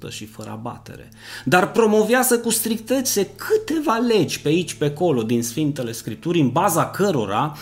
și 0.09 0.27
fără 0.27 0.51
abatere. 0.51 1.09
Dar 1.45 1.71
promovează 1.71 2.39
cu 2.39 2.51
strictețe 2.51 3.27
câteva 3.27 3.97
legi 3.97 4.41
pe 4.41 4.49
aici, 4.49 4.75
pe 4.75 4.85
acolo 4.85 5.23
din 5.23 5.43
Sfintele 5.43 5.93
Scripturi, 5.93 6.41
în 6.41 6.49
baza 6.49 6.87
cărora 6.91 7.57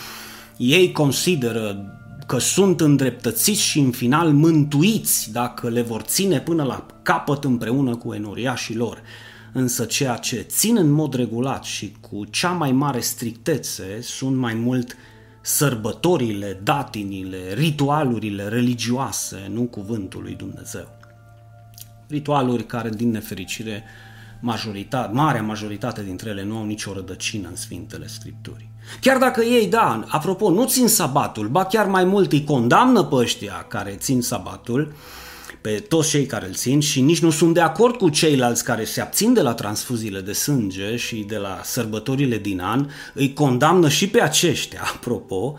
ei 0.57 0.92
consideră 0.92 1.93
că 2.26 2.38
sunt 2.38 2.80
îndreptățiți 2.80 3.60
și 3.60 3.78
în 3.78 3.90
final 3.90 4.32
mântuiți 4.32 5.32
dacă 5.32 5.68
le 5.68 5.82
vor 5.82 6.00
ține 6.00 6.40
până 6.40 6.62
la 6.62 6.87
capăt 7.02 7.44
împreună 7.44 7.96
cu 7.96 8.14
enoriașii 8.14 8.76
lor. 8.76 9.02
Însă 9.52 9.84
ceea 9.84 10.16
ce 10.16 10.40
țin 10.40 10.76
în 10.76 10.90
mod 10.90 11.14
regulat 11.14 11.64
și 11.64 11.96
cu 12.00 12.24
cea 12.24 12.50
mai 12.50 12.72
mare 12.72 13.00
strictețe 13.00 14.00
sunt 14.00 14.37
mai 14.37 14.54
mult 14.54 14.96
sărbătorile, 15.40 16.60
datinile, 16.62 17.52
ritualurile 17.52 18.48
religioase, 18.48 19.50
nu 19.52 19.62
cuvântul 19.62 20.22
lui 20.22 20.34
Dumnezeu. 20.34 20.88
Ritualuri 22.08 22.66
care, 22.66 22.88
din 22.88 23.10
nefericire, 23.10 23.84
majoritate, 24.40 25.12
marea 25.12 25.42
majoritate 25.42 26.02
dintre 26.02 26.30
ele 26.30 26.44
nu 26.44 26.56
au 26.56 26.64
nicio 26.64 26.92
rădăcină 26.92 27.48
în 27.48 27.56
Sfintele 27.56 28.06
Scripturii. 28.06 28.73
Chiar 29.01 29.18
dacă 29.18 29.42
ei, 29.42 29.66
da, 29.66 30.05
apropo, 30.09 30.51
nu 30.51 30.66
țin 30.66 30.88
sabatul, 30.88 31.49
ba 31.49 31.64
chiar 31.64 31.87
mai 31.87 32.05
mult 32.05 32.33
îi 32.33 32.44
condamnă 32.44 33.05
pe 33.05 33.14
ăștia 33.14 33.66
care 33.68 33.97
țin 33.99 34.23
sabatul, 34.23 34.92
pe 35.61 35.70
toți 35.70 36.09
cei 36.09 36.27
care 36.27 36.47
îl 36.47 36.55
țin 36.55 36.81
și 36.81 37.01
nici 37.01 37.23
nu 37.23 37.31
sunt 37.31 37.55
de 37.55 37.61
acord 37.61 37.97
cu 37.97 38.09
ceilalți 38.09 38.64
care 38.64 38.85
se 38.85 39.01
abțin 39.01 39.33
de 39.33 39.40
la 39.40 39.55
transfuziile 39.55 40.20
de 40.20 40.33
sânge 40.33 40.97
și 40.97 41.16
de 41.16 41.37
la 41.37 41.61
sărbătorile 41.62 42.38
din 42.38 42.61
an, 42.61 42.88
îi 43.14 43.33
condamnă 43.33 43.88
și 43.88 44.09
pe 44.09 44.23
aceștia, 44.23 44.81
apropo, 44.94 45.59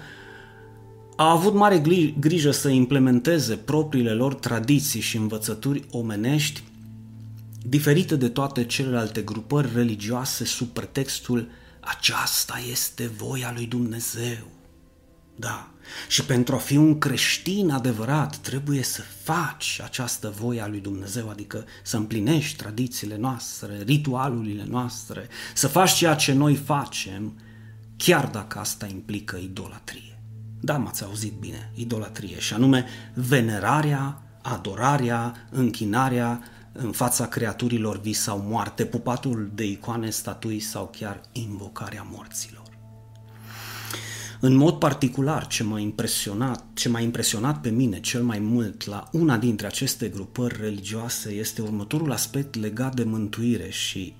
a 1.15 1.31
avut 1.31 1.53
mare 1.53 1.83
grijă 2.19 2.51
să 2.51 2.69
implementeze 2.69 3.55
propriile 3.55 4.11
lor 4.11 4.33
tradiții 4.33 5.01
și 5.01 5.17
învățături 5.17 5.83
omenești 5.91 6.63
diferite 7.67 8.15
de 8.15 8.29
toate 8.29 8.65
celelalte 8.65 9.21
grupări 9.21 9.69
religioase 9.75 10.45
sub 10.45 10.67
pretextul 10.67 11.47
aceasta 11.85 12.61
este 12.71 13.07
voia 13.07 13.51
lui 13.55 13.65
Dumnezeu. 13.65 14.47
Da, 15.35 15.69
și 16.07 16.25
pentru 16.25 16.55
a 16.55 16.57
fi 16.57 16.77
un 16.77 16.97
creștin 16.97 17.69
adevărat 17.69 18.35
trebuie 18.35 18.83
să 18.83 19.01
faci 19.23 19.79
această 19.83 20.33
voie 20.39 20.61
a 20.61 20.67
lui 20.67 20.79
Dumnezeu, 20.79 21.29
adică 21.29 21.65
să 21.83 21.97
împlinești 21.97 22.57
tradițiile 22.57 23.17
noastre, 23.17 23.81
ritualurile 23.85 24.65
noastre, 24.69 25.27
să 25.53 25.67
faci 25.67 25.93
ceea 25.93 26.15
ce 26.15 26.33
noi 26.33 26.55
facem, 26.55 27.39
chiar 27.97 28.27
dacă 28.27 28.59
asta 28.59 28.85
implică 28.85 29.37
idolatrie. 29.37 30.19
Da, 30.59 30.77
m-ați 30.77 31.03
auzit 31.03 31.33
bine, 31.33 31.71
idolatrie, 31.75 32.39
și 32.39 32.53
anume 32.53 32.85
venerarea, 33.13 34.21
adorarea, 34.41 35.47
închinarea 35.49 36.41
în 36.77 36.91
fața 36.91 37.27
creaturilor 37.27 37.99
vii 37.99 38.13
sau 38.13 38.43
moarte, 38.47 38.85
pupatul 38.85 39.51
de 39.53 39.65
icoane, 39.65 40.09
statui 40.09 40.59
sau 40.59 40.89
chiar 40.97 41.21
invocarea 41.31 42.07
morților. 42.11 42.63
În 44.39 44.53
mod 44.53 44.73
particular, 44.73 45.47
ce 45.47 45.63
m-a 45.63 45.79
impresionat, 45.79 46.63
ce 46.73 46.89
m-a 46.89 46.99
impresionat 46.99 47.61
pe 47.61 47.69
mine 47.69 47.99
cel 47.99 48.23
mai 48.23 48.39
mult 48.39 48.85
la 48.85 49.09
una 49.11 49.37
dintre 49.37 49.67
aceste 49.67 50.07
grupări 50.07 50.61
religioase 50.61 51.31
este 51.31 51.61
următorul 51.61 52.11
aspect 52.11 52.55
legat 52.55 52.95
de 52.95 53.03
mântuire 53.03 53.69
și 53.69 54.13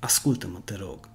ascultă-mă, 0.00 0.58
te 0.64 0.76
rog. 0.76 1.08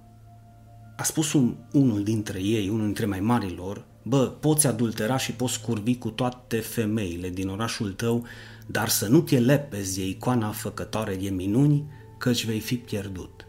A 0.96 1.02
spus 1.02 1.32
un, 1.32 1.54
unul 1.72 2.02
dintre 2.02 2.42
ei, 2.42 2.68
unul 2.68 2.84
dintre 2.84 3.06
mai 3.06 3.20
marilor, 3.20 3.84
bă, 4.02 4.26
poți 4.26 4.66
adultera 4.66 5.16
și 5.16 5.32
poți 5.32 5.60
curvi 5.60 5.96
cu 5.98 6.08
toate 6.08 6.56
femeile 6.56 7.30
din 7.30 7.48
orașul 7.48 7.92
tău, 7.92 8.26
dar 8.66 8.88
să 8.88 9.08
nu 9.08 9.20
te 9.20 9.38
lepezi 9.38 9.98
de 9.98 10.06
icoana 10.06 10.50
făcătoare 10.50 11.14
de 11.14 11.28
minuni, 11.28 11.84
căci 12.18 12.44
vei 12.44 12.60
fi 12.60 12.76
pierdut. 12.76 13.46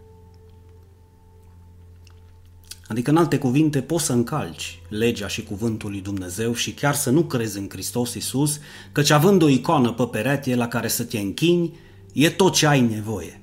Adică, 2.88 3.10
în 3.10 3.18
alte 3.18 3.38
cuvinte, 3.38 3.82
poți 3.82 4.06
să 4.06 4.14
încalci 4.14 4.82
legea 4.90 5.28
și 5.28 5.44
cuvântul 5.44 5.90
lui 5.90 6.02
Dumnezeu 6.02 6.54
și 6.54 6.72
chiar 6.72 6.96
să 6.96 7.10
nu 7.10 7.24
crezi 7.24 7.58
în 7.58 7.70
Hristos 7.70 8.14
Iisus, 8.14 8.60
căci 8.92 9.10
având 9.10 9.42
o 9.42 9.48
icoană 9.48 9.92
pe 9.92 10.04
perete 10.04 10.56
la 10.56 10.68
care 10.68 10.88
să 10.88 11.04
te 11.04 11.20
închini, 11.20 11.78
e 12.14 12.30
tot 12.30 12.54
ce 12.54 12.68
ai 12.68 12.82
nevoie. 12.82 13.42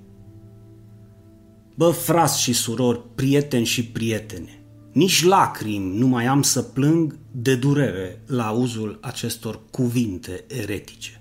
Bă, 1.74 1.90
frați 1.90 2.40
și 2.40 2.52
surori, 2.52 3.00
prieteni 3.14 3.64
și 3.64 3.86
prietene, 3.86 4.64
nici 4.92 5.24
lacrimi 5.24 5.98
nu 5.98 6.06
mai 6.06 6.26
am 6.26 6.42
să 6.42 6.62
plâng 6.62 7.18
de 7.30 7.54
durere 7.54 8.22
la 8.26 8.46
auzul 8.46 8.98
acestor 9.00 9.60
cuvinte 9.70 10.44
eretice. 10.48 11.19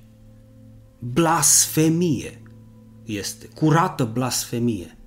Blasfemie 1.00 2.42
este, 3.06 3.50
curată 3.56 4.10
blasfemie. 4.14 4.98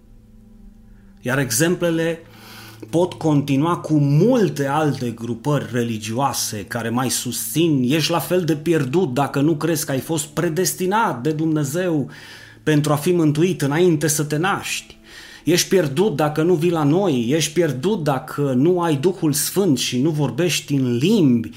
Iar 1.20 1.38
exemplele 1.38 2.18
pot 2.90 3.12
continua 3.12 3.76
cu 3.76 3.94
multe 3.94 4.66
alte 4.66 5.10
grupări 5.10 5.68
religioase 5.72 6.64
care 6.64 6.88
mai 6.88 7.10
susțin, 7.10 7.82
ești 7.88 8.10
la 8.10 8.18
fel 8.18 8.44
de 8.44 8.56
pierdut 8.56 9.14
dacă 9.14 9.40
nu 9.40 9.56
crezi 9.56 9.84
că 9.84 9.92
ai 9.92 10.00
fost 10.00 10.26
predestinat 10.26 11.22
de 11.22 11.32
Dumnezeu 11.32 12.10
pentru 12.62 12.92
a 12.92 12.96
fi 12.96 13.12
mântuit 13.12 13.62
înainte 13.62 14.06
să 14.06 14.24
te 14.24 14.36
naști. 14.36 14.96
Ești 15.44 15.68
pierdut 15.68 16.16
dacă 16.16 16.42
nu 16.42 16.54
vii 16.54 16.70
la 16.70 16.82
noi, 16.82 17.26
ești 17.28 17.52
pierdut 17.52 18.02
dacă 18.02 18.52
nu 18.56 18.80
ai 18.80 18.96
Duhul 18.96 19.32
Sfânt 19.32 19.78
și 19.78 20.00
nu 20.00 20.10
vorbești 20.10 20.74
în 20.74 20.96
limbi, 20.96 21.50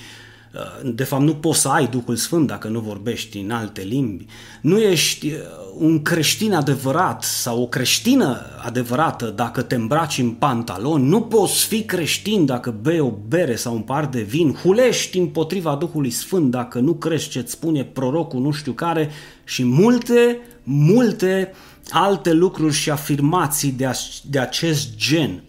de 0.84 1.04
fapt, 1.04 1.24
nu 1.24 1.36
poți 1.36 1.60
să 1.60 1.68
ai 1.68 1.88
Duhul 1.88 2.16
Sfânt 2.16 2.48
dacă 2.48 2.68
nu 2.68 2.80
vorbești 2.80 3.38
în 3.38 3.52
alte 3.52 3.82
limbi. 3.82 4.26
Nu 4.62 4.80
ești 4.80 5.28
uh, 5.28 5.34
un 5.78 6.02
creștin 6.02 6.54
adevărat 6.54 7.24
sau 7.24 7.62
o 7.62 7.68
creștină 7.68 8.42
adevărată 8.62 9.26
dacă 9.36 9.62
te 9.62 9.76
îmbraci 9.76 10.18
în 10.18 10.30
pantaloni. 10.30 11.08
Nu 11.08 11.22
poți 11.22 11.66
fi 11.66 11.84
creștin 11.84 12.46
dacă 12.46 12.76
bei 12.82 13.00
o 13.00 13.12
bere 13.28 13.56
sau 13.56 13.74
un 13.74 13.82
par 13.82 14.06
de 14.06 14.22
vin. 14.22 14.54
Hulești 14.54 15.18
împotriva 15.18 15.76
Duhului 15.76 16.10
Sfânt 16.10 16.52
dacă 16.52 16.80
nu 16.80 16.94
crești 16.94 17.30
ce-ți 17.30 17.52
spune 17.52 17.84
prorocul 17.84 18.40
nu 18.40 18.52
știu 18.52 18.72
care 18.72 19.10
și 19.44 19.64
multe, 19.64 20.40
multe 20.64 21.52
alte 21.90 22.34
lucruri 22.34 22.74
și 22.74 22.90
afirmații 22.90 23.72
de, 23.72 23.92
de 24.30 24.40
acest 24.40 24.96
gen. 24.96 25.44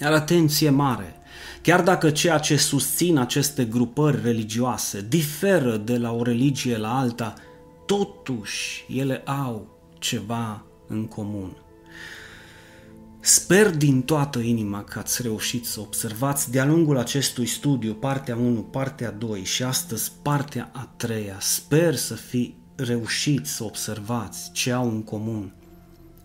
Iar 0.00 0.12
atenție 0.12 0.70
mare! 0.70 1.19
Chiar 1.62 1.82
dacă 1.82 2.10
ceea 2.10 2.38
ce 2.38 2.56
susțin 2.56 3.18
aceste 3.18 3.64
grupări 3.64 4.22
religioase 4.22 5.06
diferă 5.08 5.76
de 5.76 5.98
la 5.98 6.12
o 6.12 6.22
religie 6.22 6.76
la 6.76 6.98
alta, 6.98 7.34
totuși 7.86 8.84
ele 8.88 9.22
au 9.24 9.78
ceva 9.98 10.64
în 10.86 11.06
comun. 11.06 11.56
Sper 13.20 13.70
din 13.70 14.02
toată 14.02 14.38
inima 14.38 14.84
că 14.84 14.98
ați 14.98 15.22
reușit 15.22 15.66
să 15.66 15.80
observați 15.80 16.50
de-a 16.50 16.64
lungul 16.64 16.98
acestui 16.98 17.46
studiu 17.46 17.94
partea 17.94 18.36
1, 18.36 18.60
partea 18.60 19.10
2 19.10 19.44
și 19.44 19.62
astăzi 19.62 20.12
partea 20.22 20.70
a 20.72 20.92
treia. 20.96 21.36
Sper 21.40 21.94
să 21.94 22.14
fi 22.14 22.54
reușit 22.76 23.46
să 23.46 23.64
observați 23.64 24.50
ce 24.52 24.72
au 24.72 24.88
în 24.88 25.02
comun 25.02 25.54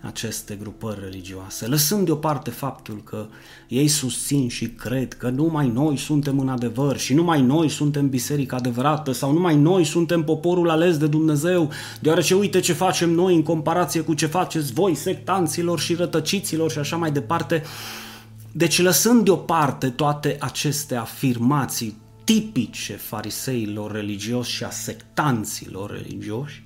aceste 0.05 0.55
grupări 0.55 0.99
religioase, 1.03 1.67
lăsând 1.67 2.05
deoparte 2.05 2.49
faptul 2.49 3.01
că 3.03 3.25
ei 3.67 3.87
susțin 3.87 4.49
și 4.49 4.67
cred 4.67 5.13
că 5.13 5.29
numai 5.29 5.67
noi 5.67 5.97
suntem 5.97 6.39
în 6.39 6.49
adevăr 6.49 6.97
și 6.97 7.13
numai 7.13 7.41
noi 7.41 7.69
suntem 7.69 8.09
biserica 8.09 8.55
adevărată 8.55 9.11
sau 9.11 9.33
numai 9.33 9.55
noi 9.55 9.83
suntem 9.83 10.23
poporul 10.23 10.69
ales 10.69 10.97
de 10.97 11.07
Dumnezeu, 11.07 11.71
deoarece 11.99 12.35
uite 12.35 12.59
ce 12.59 12.73
facem 12.73 13.09
noi 13.09 13.35
în 13.35 13.43
comparație 13.43 14.01
cu 14.01 14.13
ce 14.13 14.25
faceți 14.25 14.73
voi, 14.73 14.95
sectanților 14.95 15.79
și 15.79 15.93
rătăciților 15.93 16.71
și 16.71 16.79
așa 16.79 16.95
mai 16.95 17.11
departe. 17.11 17.63
Deci 18.51 18.81
lăsând 18.81 19.23
deoparte 19.23 19.89
toate 19.89 20.37
aceste 20.39 20.95
afirmații 20.95 21.97
tipice 22.23 22.93
fariseilor 22.93 23.91
religioși 23.91 24.55
și 24.55 24.63
a 24.63 24.69
sectanților 24.69 25.91
religioși, 25.91 26.63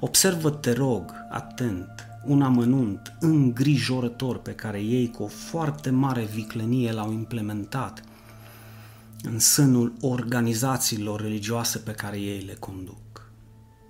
observă, 0.00 0.50
te 0.50 0.72
rog, 0.72 1.12
atent, 1.30 2.11
un 2.24 2.42
amănunt 2.42 3.16
îngrijorător 3.20 4.38
pe 4.38 4.52
care 4.52 4.80
ei 4.80 5.10
cu 5.10 5.22
o 5.22 5.26
foarte 5.26 5.90
mare 5.90 6.28
viclenie 6.34 6.92
l-au 6.92 7.12
implementat 7.12 8.02
în 9.22 9.38
sânul 9.38 9.92
organizațiilor 10.00 11.20
religioase 11.20 11.78
pe 11.78 11.90
care 11.90 12.18
ei 12.18 12.42
le 12.46 12.54
conduc. 12.58 13.30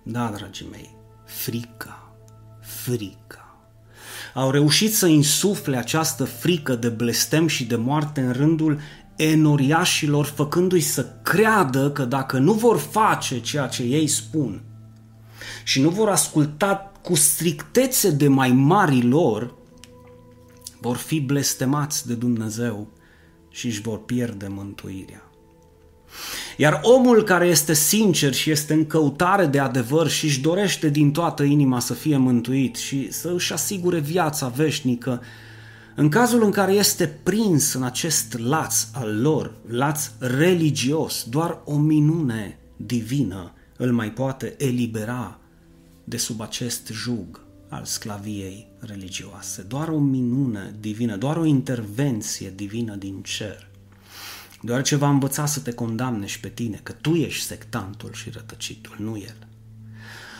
Da, 0.04 0.32
dragii 0.36 0.68
mei, 0.70 0.96
frica, 1.24 2.12
frica. 2.60 3.56
Au 4.34 4.50
reușit 4.50 4.94
să 4.94 5.06
insufle 5.06 5.76
această 5.76 6.24
frică 6.24 6.74
de 6.74 6.88
blestem 6.88 7.46
și 7.46 7.64
de 7.64 7.76
moarte 7.76 8.20
în 8.20 8.32
rândul 8.32 8.78
enoriașilor, 9.16 10.24
făcându-i 10.24 10.80
să 10.80 11.06
creadă 11.22 11.90
că 11.90 12.04
dacă 12.04 12.38
nu 12.38 12.52
vor 12.52 12.78
face 12.78 13.40
ceea 13.40 13.66
ce 13.66 13.82
ei 13.82 14.06
spun 14.06 14.62
și 15.64 15.80
nu 15.80 15.88
vor 15.88 16.08
asculta 16.08 16.91
cu 17.02 17.14
strictețe 17.14 18.10
de 18.10 18.28
mai 18.28 18.52
mari 18.52 19.02
lor, 19.02 19.54
vor 20.80 20.96
fi 20.96 21.20
blestemați 21.20 22.06
de 22.06 22.14
Dumnezeu 22.14 22.88
și 23.48 23.66
își 23.66 23.80
vor 23.80 23.98
pierde 23.98 24.46
mântuirea. 24.48 25.22
Iar 26.56 26.80
omul 26.82 27.22
care 27.22 27.46
este 27.46 27.72
sincer 27.72 28.32
și 28.32 28.50
este 28.50 28.72
în 28.72 28.86
căutare 28.86 29.46
de 29.46 29.58
adevăr 29.58 30.08
și 30.08 30.24
își 30.24 30.40
dorește 30.40 30.88
din 30.88 31.12
toată 31.12 31.42
inima 31.42 31.80
să 31.80 31.94
fie 31.94 32.16
mântuit 32.16 32.76
și 32.76 33.12
să 33.12 33.32
își 33.34 33.52
asigure 33.52 33.98
viața 33.98 34.48
veșnică, 34.48 35.22
în 35.94 36.08
cazul 36.08 36.42
în 36.42 36.50
care 36.50 36.72
este 36.72 37.06
prins 37.22 37.72
în 37.72 37.82
acest 37.82 38.38
laț 38.38 38.86
al 38.92 39.20
lor, 39.20 39.54
laț 39.68 40.10
religios, 40.18 41.24
doar 41.28 41.60
o 41.64 41.76
minune 41.76 42.58
divină 42.76 43.52
îl 43.76 43.92
mai 43.92 44.10
poate 44.10 44.54
elibera 44.58 45.38
de 46.04 46.16
sub 46.16 46.40
acest 46.40 46.88
jug 46.92 47.40
al 47.68 47.84
sclaviei 47.84 48.66
religioase. 48.78 49.62
Doar 49.62 49.88
o 49.88 49.98
minune 49.98 50.74
divină, 50.80 51.16
doar 51.16 51.36
o 51.36 51.44
intervenție 51.44 52.52
divină 52.56 52.94
din 52.94 53.22
cer. 53.22 53.70
Deoarece 54.62 54.96
va 54.96 55.08
învăța 55.08 55.46
să 55.46 55.60
te 55.60 55.72
condamne 55.72 56.26
și 56.26 56.40
pe 56.40 56.48
tine, 56.48 56.80
că 56.82 56.92
tu 56.92 57.14
ești 57.14 57.44
sectantul 57.44 58.12
și 58.12 58.30
rătăcitul, 58.30 58.96
nu 58.98 59.16
el. 59.16 59.46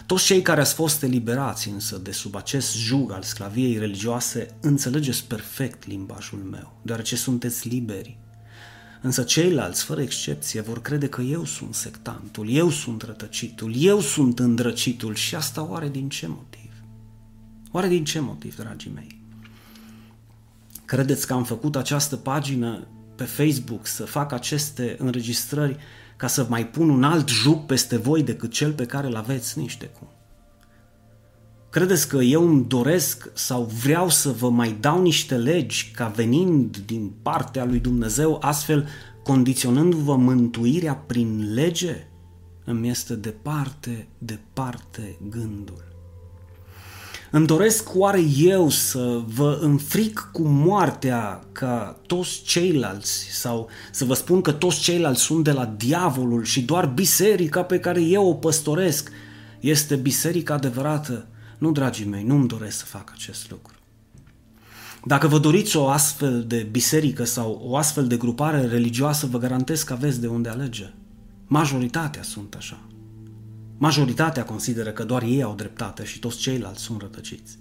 Toți 0.07 0.25
cei 0.25 0.43
care 0.43 0.61
ați 0.61 0.75
fost 0.75 1.03
eliberați 1.03 1.69
însă 1.69 1.99
de 1.99 2.13
sub 2.13 2.35
acest 2.35 2.77
jug 2.77 3.13
al 3.13 3.23
sclaviei 3.23 3.79
religioase, 3.79 4.57
înțelegeți 4.61 5.25
perfect 5.25 5.87
limbajul 5.87 6.39
meu, 6.39 6.79
deoarece 6.83 7.17
sunteți 7.17 7.69
liberi 7.69 8.19
Însă 9.03 9.23
ceilalți, 9.23 9.85
fără 9.85 10.01
excepție, 10.01 10.61
vor 10.61 10.83
crede 10.83 11.09
că 11.09 11.21
eu 11.21 11.45
sunt 11.45 11.75
sectantul, 11.75 12.51
eu 12.51 12.71
sunt 12.71 13.03
rătăcitul, 13.03 13.73
eu 13.77 14.01
sunt 14.01 14.39
îndrăcitul 14.39 15.15
și 15.15 15.35
asta 15.35 15.69
oare 15.71 15.89
din 15.89 16.09
ce 16.09 16.27
motiv? 16.27 16.73
Oare 17.71 17.89
din 17.89 18.05
ce 18.05 18.21
motiv, 18.21 18.57
dragii 18.57 18.91
mei? 18.95 19.21
Credeți 20.85 21.27
că 21.27 21.33
am 21.33 21.45
făcut 21.45 21.77
această 21.77 22.17
pagină 22.17 22.87
pe 23.15 23.25
Facebook 23.25 23.87
să 23.87 24.05
fac 24.05 24.33
aceste 24.33 24.97
înregistrări 24.99 25.77
ca 26.17 26.27
să 26.27 26.47
mai 26.49 26.67
pun 26.67 26.89
un 26.89 27.05
alt 27.05 27.29
juc 27.29 27.67
peste 27.67 27.97
voi 27.97 28.23
decât 28.23 28.53
cel 28.53 28.73
pe 28.73 28.87
care 28.87 29.07
îl 29.07 29.17
aveți 29.17 29.59
niște 29.59 29.87
cum? 29.87 30.09
Credeți 31.73 32.09
că 32.09 32.17
eu 32.17 32.49
îmi 32.49 32.65
doresc 32.69 33.31
sau 33.35 33.71
vreau 33.83 34.09
să 34.09 34.29
vă 34.31 34.51
mai 34.51 34.77
dau 34.81 35.03
niște 35.03 35.37
legi 35.37 35.93
ca 35.97 36.07
venind 36.07 36.77
din 36.77 37.13
partea 37.23 37.65
lui 37.65 37.79
Dumnezeu, 37.79 38.39
astfel 38.41 38.89
condiționându-vă 39.23 40.17
mântuirea 40.17 40.95
prin 40.95 41.53
lege? 41.55 42.07
Îmi 42.65 42.89
este 42.89 43.15
departe, 43.15 44.09
departe 44.19 45.17
gândul. 45.31 45.85
Îmi 47.31 47.47
doresc 47.47 47.89
oare 47.95 48.23
eu 48.39 48.69
să 48.69 49.23
vă 49.35 49.59
înfric 49.61 50.29
cu 50.33 50.43
moartea 50.43 51.45
ca 51.53 52.01
toți 52.07 52.43
ceilalți 52.43 53.27
sau 53.31 53.69
să 53.91 54.05
vă 54.05 54.15
spun 54.15 54.41
că 54.41 54.53
toți 54.53 54.81
ceilalți 54.81 55.23
sunt 55.23 55.45
de 55.45 55.53
la 55.53 55.75
diavolul 55.77 56.45
și 56.45 56.63
doar 56.63 56.87
biserica 56.87 57.63
pe 57.63 57.79
care 57.79 58.03
eu 58.03 58.29
o 58.29 58.35
păstoresc 58.35 59.11
este 59.61 59.97
biserica 59.97 60.55
adevărată? 60.55 61.27
Nu, 61.63 61.73
dragii 61.73 62.07
mei, 62.07 62.23
nu-mi 62.23 62.49
doresc 62.49 62.79
să 62.79 62.85
fac 62.85 63.11
acest 63.15 63.51
lucru. 63.51 63.75
Dacă 65.05 65.27
vă 65.27 65.39
doriți 65.39 65.77
o 65.77 65.89
astfel 65.89 66.45
de 66.47 66.69
biserică 66.71 67.25
sau 67.25 67.61
o 67.65 67.77
astfel 67.77 68.07
de 68.07 68.17
grupare 68.17 68.67
religioasă, 68.67 69.27
vă 69.27 69.39
garantez 69.39 69.83
că 69.83 69.93
aveți 69.93 70.21
de 70.21 70.27
unde 70.27 70.49
alege. 70.49 70.93
Majoritatea 71.47 72.23
sunt 72.23 72.55
așa. 72.55 72.81
Majoritatea 73.79 74.45
consideră 74.45 74.91
că 74.91 75.05
doar 75.05 75.23
ei 75.23 75.43
au 75.43 75.55
dreptate 75.55 76.05
și 76.05 76.19
toți 76.19 76.39
ceilalți 76.39 76.83
sunt 76.83 77.01
rătăciți. 77.01 77.59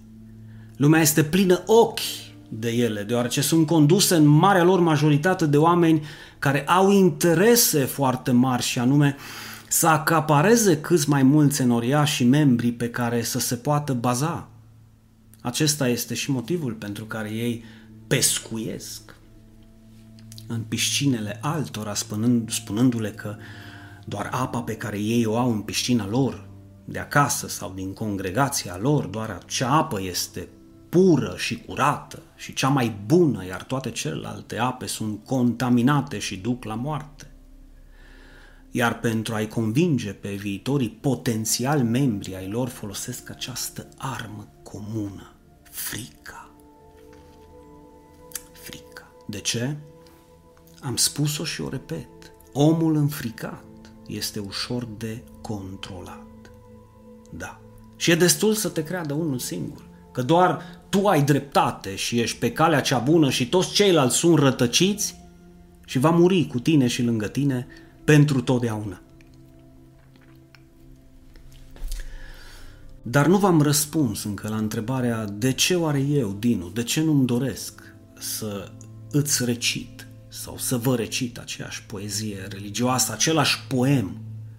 Lumea 0.76 1.00
este 1.00 1.24
plină 1.24 1.62
ochi 1.66 2.00
de 2.48 2.70
ele, 2.70 3.02
deoarece 3.02 3.40
sunt 3.40 3.66
conduse 3.66 4.14
în 4.14 4.26
marea 4.26 4.64
lor 4.64 4.80
majoritate 4.80 5.46
de 5.46 5.56
oameni 5.56 6.02
care 6.38 6.66
au 6.66 6.90
interese 6.90 7.84
foarte 7.84 8.30
mari 8.30 8.62
și 8.62 8.78
anume 8.78 9.16
să 9.72 9.86
acapareze 9.86 10.80
câți 10.80 11.08
mai 11.08 11.22
mulți 11.22 11.60
enoriași 11.60 12.14
și 12.14 12.24
membri 12.24 12.72
pe 12.72 12.90
care 12.90 13.22
să 13.22 13.38
se 13.38 13.56
poată 13.56 13.92
baza. 13.92 14.48
Acesta 15.40 15.88
este 15.88 16.14
și 16.14 16.30
motivul 16.30 16.72
pentru 16.72 17.04
care 17.04 17.30
ei 17.30 17.64
pescuiesc 18.06 19.14
în 20.46 20.60
piscinele 20.60 21.38
altora, 21.42 21.94
spunând, 21.94 22.50
spunându-le 22.50 23.10
că 23.10 23.36
doar 24.04 24.28
apa 24.32 24.62
pe 24.62 24.76
care 24.76 24.98
ei 24.98 25.26
o 25.26 25.36
au 25.36 25.52
în 25.52 25.60
piscina 25.60 26.06
lor, 26.06 26.48
de 26.84 26.98
acasă 26.98 27.48
sau 27.48 27.72
din 27.74 27.92
congregația 27.92 28.78
lor, 28.80 29.04
doar 29.04 29.30
acea 29.30 29.70
apă 29.76 30.02
este 30.02 30.48
pură 30.88 31.34
și 31.36 31.56
curată 31.56 32.22
și 32.36 32.52
cea 32.52 32.68
mai 32.68 32.96
bună, 33.06 33.46
iar 33.46 33.62
toate 33.62 33.90
celelalte 33.90 34.58
ape 34.58 34.86
sunt 34.86 35.24
contaminate 35.24 36.18
și 36.18 36.36
duc 36.36 36.64
la 36.64 36.74
moarte. 36.74 37.31
Iar 38.74 38.98
pentru 38.98 39.34
a-i 39.34 39.48
convinge 39.48 40.12
pe 40.12 40.34
viitorii 40.34 40.98
potențial 41.00 41.82
membri 41.82 42.36
ai 42.36 42.48
lor 42.48 42.68
folosesc 42.68 43.30
această 43.30 43.88
armă 43.96 44.48
comună, 44.62 45.32
frica. 45.70 46.50
Frica. 48.52 49.12
De 49.26 49.38
ce? 49.38 49.76
Am 50.80 50.96
spus-o 50.96 51.44
și 51.44 51.60
o 51.60 51.68
repet. 51.68 52.08
Omul 52.52 52.96
înfricat 52.96 53.64
este 54.06 54.38
ușor 54.38 54.88
de 54.98 55.22
controlat. 55.40 56.50
Da. 57.30 57.60
Și 57.96 58.10
e 58.10 58.14
destul 58.14 58.54
să 58.54 58.68
te 58.68 58.84
creadă 58.84 59.14
unul 59.14 59.38
singur, 59.38 59.84
că 60.12 60.22
doar 60.22 60.62
tu 60.88 61.06
ai 61.06 61.22
dreptate 61.22 61.94
și 61.94 62.20
ești 62.20 62.38
pe 62.38 62.52
calea 62.52 62.80
cea 62.80 62.98
bună 62.98 63.30
și 63.30 63.48
toți 63.48 63.72
ceilalți 63.72 64.16
sunt 64.16 64.38
rătăciți 64.38 65.20
și 65.84 65.98
va 65.98 66.10
muri 66.10 66.46
cu 66.46 66.60
tine 66.60 66.86
și 66.86 67.02
lângă 67.02 67.28
tine 67.28 67.66
pentru 68.04 68.40
totdeauna. 68.40 69.00
Dar 73.02 73.26
nu 73.26 73.38
v-am 73.38 73.60
răspuns 73.60 74.24
încă 74.24 74.48
la 74.48 74.56
întrebarea 74.56 75.24
de 75.24 75.52
ce 75.52 75.74
oare 75.74 76.00
eu, 76.00 76.36
Dinu, 76.38 76.68
de 76.68 76.82
ce 76.82 77.02
nu-mi 77.02 77.26
doresc 77.26 77.82
să 78.18 78.70
îți 79.10 79.44
recit 79.44 80.06
sau 80.28 80.56
să 80.58 80.76
vă 80.76 80.96
recit 80.96 81.38
aceeași 81.38 81.82
poezie 81.82 82.46
religioasă, 82.50 83.12
același 83.12 83.64
poem. 83.68 84.16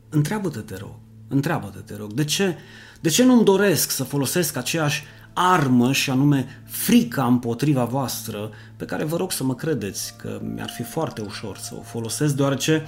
Întreabă-te, 0.09 0.59
te 0.59 0.77
rog, 0.77 0.95
întreabă-te, 1.27 1.79
te 1.79 1.95
rog, 1.95 2.13
de 2.13 2.23
ce, 2.23 2.57
de 3.01 3.09
ce 3.09 3.23
nu-mi 3.23 3.43
doresc 3.43 3.91
să 3.91 4.03
folosesc 4.03 4.55
aceeași 4.55 5.03
armă 5.33 5.91
și 5.91 6.09
anume 6.09 6.63
frica 6.65 7.25
împotriva 7.25 7.85
voastră, 7.85 8.49
pe 8.77 8.85
care 8.85 9.03
vă 9.03 9.17
rog 9.17 9.31
să 9.31 9.43
mă 9.43 9.55
credeți 9.55 10.17
că 10.17 10.41
mi-ar 10.53 10.69
fi 10.69 10.83
foarte 10.83 11.21
ușor 11.21 11.57
să 11.57 11.75
o 11.75 11.81
folosesc, 11.81 12.33
deoarece 12.33 12.85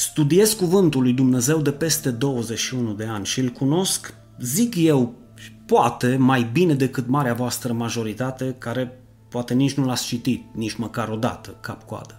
studiez 0.00 0.52
cuvântul 0.52 1.02
lui 1.02 1.12
Dumnezeu 1.12 1.60
de 1.60 1.72
peste 1.72 2.10
21 2.10 2.92
de 2.92 3.04
ani 3.04 3.26
și 3.26 3.40
îl 3.40 3.48
cunosc, 3.48 4.14
zic 4.40 4.74
eu, 4.76 5.14
poate 5.66 6.16
mai 6.16 6.48
bine 6.52 6.74
decât 6.74 7.08
marea 7.08 7.34
voastră 7.34 7.72
majoritate 7.72 8.54
care 8.58 9.00
Poate 9.30 9.54
nici 9.54 9.74
nu 9.74 9.84
l-ați 9.84 10.06
citit, 10.06 10.44
nici 10.54 10.74
măcar 10.74 11.08
o 11.08 11.16
dată, 11.16 11.56
cap-coadă. 11.60 12.14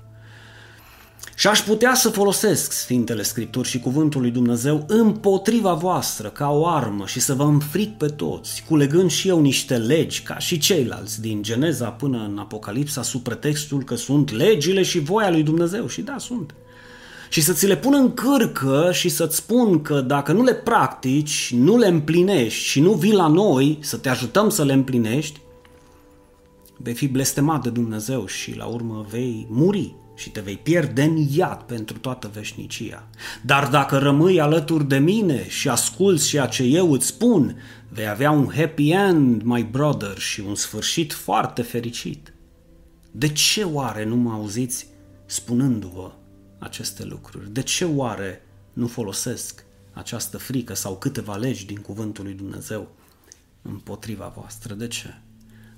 Și 1.36 1.48
aș 1.48 1.62
putea 1.62 1.94
să 1.94 2.10
folosesc 2.10 2.72
Sfintele 2.72 3.24
Scripturi 3.24 3.68
și 3.68 3.80
Cuvântul 3.80 4.22
lui 4.22 4.32
Dumnezeu 4.32 4.86
împotriva 4.88 5.74
voastră 5.74 6.30
ca 6.30 6.50
o 6.50 6.68
armă 6.68 7.06
și 7.06 7.20
să 7.20 7.34
vă 7.34 7.44
înfric 7.44 7.98
pe 7.98 8.08
toți, 8.08 8.64
culegând 8.68 9.10
și 9.10 9.28
eu 9.28 9.42
niște 9.42 9.78
legi 9.78 10.22
ca 10.22 10.38
și 10.38 10.58
ceilalți 10.58 11.22
din 11.22 11.44
Geneza 11.44 11.90
până 11.90 12.28
în 12.32 12.38
Apocalipsa 12.38 13.02
sub 13.02 13.22
pretextul 13.22 13.84
că 13.84 13.96
sunt 13.96 14.32
legile 14.32 14.84
și 14.84 15.00
voia 15.00 15.30
lui 15.30 15.44
Dumnezeu. 15.44 15.88
Și 15.88 16.02
da, 16.02 16.18
sunt. 16.18 16.54
Și 17.32 17.42
să 17.42 17.54
ți 17.54 17.68
le 17.68 17.78
pun 17.78 17.94
în 17.94 18.14
cârcă 18.14 18.90
și 18.94 19.10
să-ți 19.10 19.36
spun 19.36 19.82
că 19.82 20.02
dacă 20.02 20.32
nu 20.32 20.44
le 20.44 20.54
practici, 20.54 21.54
nu 21.56 21.78
le 21.78 21.88
împlinești 21.88 22.64
și 22.64 22.80
nu 22.80 22.94
vii 22.94 23.14
la 23.14 23.28
noi 23.28 23.78
să 23.82 23.98
te 23.98 24.10
ajutăm 24.10 24.50
să 24.50 24.64
le 24.64 24.74
împlinești, 24.74 25.40
vei 26.78 26.94
fi 26.94 27.08
blestemat 27.08 27.64
de 27.64 27.70
Dumnezeu 27.70 28.26
și 28.26 28.56
la 28.56 28.66
urmă 28.66 29.06
vei 29.10 29.48
muri 29.50 29.96
și 30.16 30.30
te 30.30 30.40
vei 30.40 30.58
pierde 30.58 31.04
în 31.04 31.18
iad 31.36 31.62
pentru 31.62 31.98
toată 31.98 32.32
veșnicia. 32.34 33.08
Dar 33.42 33.68
dacă 33.68 33.98
rămâi 33.98 34.42
alături 34.42 34.88
de 34.88 34.98
mine 34.98 35.50
și 35.50 35.70
asculți 35.70 36.28
ceea 36.28 36.46
ce 36.46 36.64
eu 36.64 36.92
îți 36.92 37.08
spun, 37.08 37.62
vei 37.90 38.08
avea 38.08 38.32
un 38.32 38.52
happy 38.56 38.90
end, 38.90 39.42
my 39.42 39.68
brother, 39.72 40.18
și 40.18 40.44
un 40.48 40.56
sfârșit 40.56 41.14
foarte 41.14 41.62
fericit. 41.62 42.34
De 43.12 43.28
ce 43.28 43.64
oare 43.64 44.06
nu 44.06 44.16
mă 44.16 44.32
auziți 44.32 44.88
spunându-vă 45.26 46.12
aceste 46.62 47.04
lucruri? 47.04 47.54
De 47.54 47.62
ce 47.62 47.86
oare 47.86 48.46
nu 48.74 48.88
folosesc 48.88 49.64
această 49.94 50.38
frică 50.38 50.74
sau 50.74 50.98
câteva 50.98 51.36
legi 51.36 51.66
din 51.66 51.78
cuvântul 51.78 52.24
lui 52.24 52.34
Dumnezeu 52.34 52.88
împotriva 53.62 54.34
voastră? 54.36 54.74
De 54.74 54.88
ce? 54.88 55.22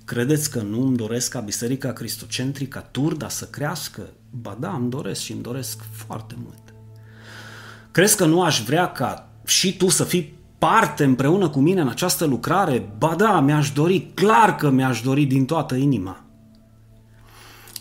Credeți 0.04 0.50
că 0.50 0.60
nu 0.60 0.86
îmi 0.86 0.96
doresc 0.96 1.30
ca 1.30 1.40
Biserica 1.40 1.92
Cristocentrică 1.92 2.88
Turda 2.90 3.28
să 3.28 3.44
crească? 3.44 4.02
Ba 4.30 4.56
da, 4.60 4.72
îmi 4.72 4.90
doresc 4.90 5.20
și 5.20 5.32
îmi 5.32 5.42
doresc 5.42 5.82
foarte 5.90 6.34
mult. 6.42 6.74
Crezi 7.90 8.16
că 8.16 8.24
nu 8.24 8.42
aș 8.42 8.62
vrea 8.62 8.92
ca 8.92 9.28
și 9.44 9.76
tu 9.76 9.88
să 9.88 10.04
fii 10.04 10.34
parte 10.58 11.04
împreună 11.04 11.48
cu 11.48 11.60
mine 11.60 11.80
în 11.80 11.88
această 11.88 12.24
lucrare? 12.24 12.92
Ba 12.98 13.14
da, 13.14 13.40
mi-aș 13.40 13.70
dori, 13.72 14.10
clar 14.14 14.56
că 14.56 14.70
mi-aș 14.70 15.00
dori 15.02 15.24
din 15.24 15.44
toată 15.44 15.74
inima. 15.74 16.23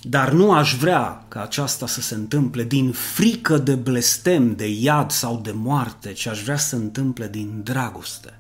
Dar 0.05 0.31
nu 0.31 0.51
aș 0.51 0.75
vrea 0.75 1.25
ca 1.27 1.41
aceasta 1.41 1.87
să 1.87 2.01
se 2.01 2.15
întâmple 2.15 2.63
din 2.63 2.91
frică 2.91 3.57
de 3.57 3.75
blestem, 3.75 4.55
de 4.55 4.69
iad 4.69 5.11
sau 5.11 5.39
de 5.43 5.51
moarte, 5.51 6.13
ci 6.13 6.25
aș 6.25 6.43
vrea 6.43 6.57
să 6.57 6.67
se 6.67 6.75
întâmple 6.75 7.27
din 7.27 7.61
dragoste, 7.63 8.39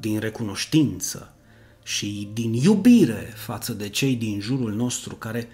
din 0.00 0.18
recunoștință, 0.18 1.34
și 1.82 2.30
din 2.32 2.52
iubire 2.52 3.32
față 3.36 3.72
de 3.72 3.88
cei 3.88 4.16
din 4.16 4.40
jurul 4.40 4.72
nostru 4.72 5.14
care 5.14 5.48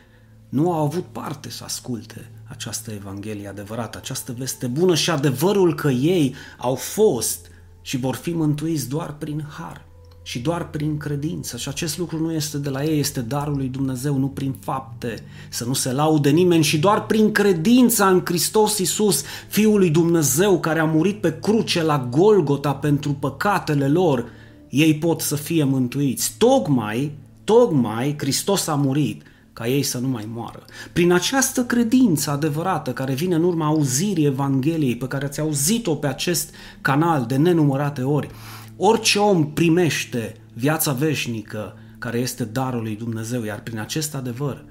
nu 0.48 0.72
au 0.72 0.84
avut 0.84 1.04
parte 1.04 1.50
să 1.50 1.64
asculte 1.64 2.30
această 2.44 2.92
Evanghelie 2.92 3.48
adevărată, 3.48 3.98
această 3.98 4.34
veste 4.38 4.66
bună 4.66 4.94
și 4.94 5.10
adevărul 5.10 5.74
că 5.74 5.88
ei 5.88 6.34
au 6.58 6.74
fost 6.74 7.46
și 7.82 7.96
vor 7.96 8.14
fi 8.14 8.30
mântuiți 8.30 8.88
doar 8.88 9.12
prin 9.12 9.46
har 9.48 9.84
și 10.26 10.38
doar 10.38 10.68
prin 10.70 10.96
credință. 10.96 11.56
Și 11.56 11.68
acest 11.68 11.98
lucru 11.98 12.20
nu 12.20 12.32
este 12.32 12.58
de 12.58 12.68
la 12.68 12.84
ei, 12.84 12.98
este 12.98 13.20
darul 13.20 13.56
lui 13.56 13.68
Dumnezeu, 13.68 14.18
nu 14.18 14.26
prin 14.26 14.54
fapte, 14.60 15.22
să 15.48 15.64
nu 15.64 15.72
se 15.72 15.92
laude 15.92 16.30
nimeni 16.30 16.62
și 16.62 16.78
doar 16.78 17.06
prin 17.06 17.32
credința 17.32 18.08
în 18.08 18.22
Hristos 18.24 18.78
Iisus, 18.78 19.22
Fiul 19.48 19.78
lui 19.78 19.90
Dumnezeu 19.90 20.60
care 20.60 20.78
a 20.78 20.84
murit 20.84 21.20
pe 21.20 21.38
cruce 21.42 21.82
la 21.82 22.08
Golgota 22.10 22.74
pentru 22.74 23.12
păcatele 23.12 23.88
lor, 23.88 24.28
ei 24.68 24.94
pot 24.94 25.20
să 25.20 25.36
fie 25.36 25.64
mântuiți. 25.64 26.34
Tocmai, 26.38 27.12
tocmai 27.44 28.14
Hristos 28.18 28.66
a 28.66 28.74
murit 28.74 29.22
ca 29.52 29.68
ei 29.68 29.82
să 29.82 29.98
nu 29.98 30.08
mai 30.08 30.28
moară. 30.34 30.64
Prin 30.92 31.12
această 31.12 31.64
credință 31.64 32.30
adevărată 32.30 32.92
care 32.92 33.14
vine 33.14 33.34
în 33.34 33.44
urma 33.44 33.66
auzirii 33.66 34.26
Evangheliei 34.26 34.96
pe 34.96 35.06
care 35.06 35.24
ați 35.24 35.40
auzit-o 35.40 35.94
pe 35.94 36.06
acest 36.06 36.54
canal 36.80 37.24
de 37.28 37.36
nenumărate 37.36 38.02
ori, 38.02 38.28
orice 38.76 39.18
om 39.18 39.52
primește 39.52 40.36
viața 40.54 40.92
veșnică 40.92 41.78
care 41.98 42.18
este 42.18 42.44
darul 42.44 42.82
lui 42.82 42.96
Dumnezeu, 42.96 43.42
iar 43.42 43.62
prin 43.62 43.78
acest 43.78 44.14
adevăr, 44.14 44.64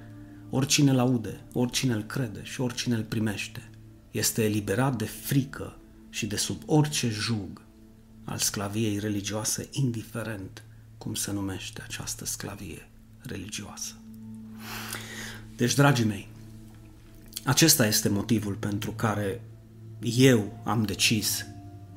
oricine 0.49 0.91
îl 0.91 0.99
aude, 0.99 1.43
oricine 1.53 1.93
îl 1.93 2.03
crede 2.03 2.39
și 2.43 2.61
oricine 2.61 2.95
îl 2.95 3.03
primește, 3.03 3.69
este 4.11 4.43
eliberat 4.43 4.95
de 4.95 5.05
frică 5.05 5.77
și 6.09 6.25
de 6.25 6.35
sub 6.35 6.61
orice 6.65 7.09
jug 7.09 7.61
al 8.23 8.37
sclaviei 8.37 8.99
religioase, 8.99 9.67
indiferent 9.71 10.63
cum 10.97 11.13
se 11.13 11.31
numește 11.31 11.81
această 11.83 12.25
sclavie 12.25 12.89
religioasă. 13.19 13.93
Deci, 15.55 15.73
dragii 15.73 16.05
mei, 16.05 16.27
acesta 17.43 17.87
este 17.87 18.09
motivul 18.09 18.53
pentru 18.53 18.91
care 18.91 19.41
eu 19.99 20.61
am 20.63 20.83
decis 20.83 21.45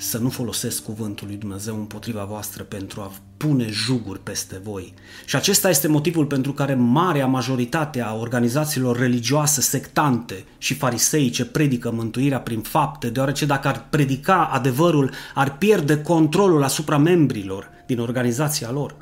să 0.01 0.19
nu 0.19 0.29
folosesc 0.29 0.83
cuvântul 0.83 1.27
lui 1.27 1.37
Dumnezeu 1.37 1.75
împotriva 1.75 2.25
voastră 2.25 2.63
pentru 2.63 3.01
a 3.01 3.13
pune 3.37 3.69
juguri 3.71 4.21
peste 4.21 4.61
voi. 4.65 4.95
Și 5.25 5.37
acesta 5.37 5.69
este 5.69 5.89
motivul 5.89 6.27
pentru 6.27 6.53
care 6.53 6.75
marea 6.75 7.27
majoritate 7.27 8.01
a 8.01 8.15
organizațiilor 8.15 8.99
religioase 8.99 9.61
sectante 9.61 10.45
și 10.59 10.75
fariseice 10.75 11.45
predică 11.45 11.91
mântuirea 11.91 12.41
prin 12.41 12.61
fapte, 12.61 13.11
deoarece 13.11 13.47
dacă 13.47 13.69
ar 13.69 13.87
predica 13.91 14.51
adevărul, 14.53 15.11
ar 15.35 15.57
pierde 15.57 16.03
controlul 16.03 16.63
asupra 16.63 16.99
membrilor 16.99 17.69
din 17.87 17.99
organizația 17.99 18.71
lor. 18.71 18.95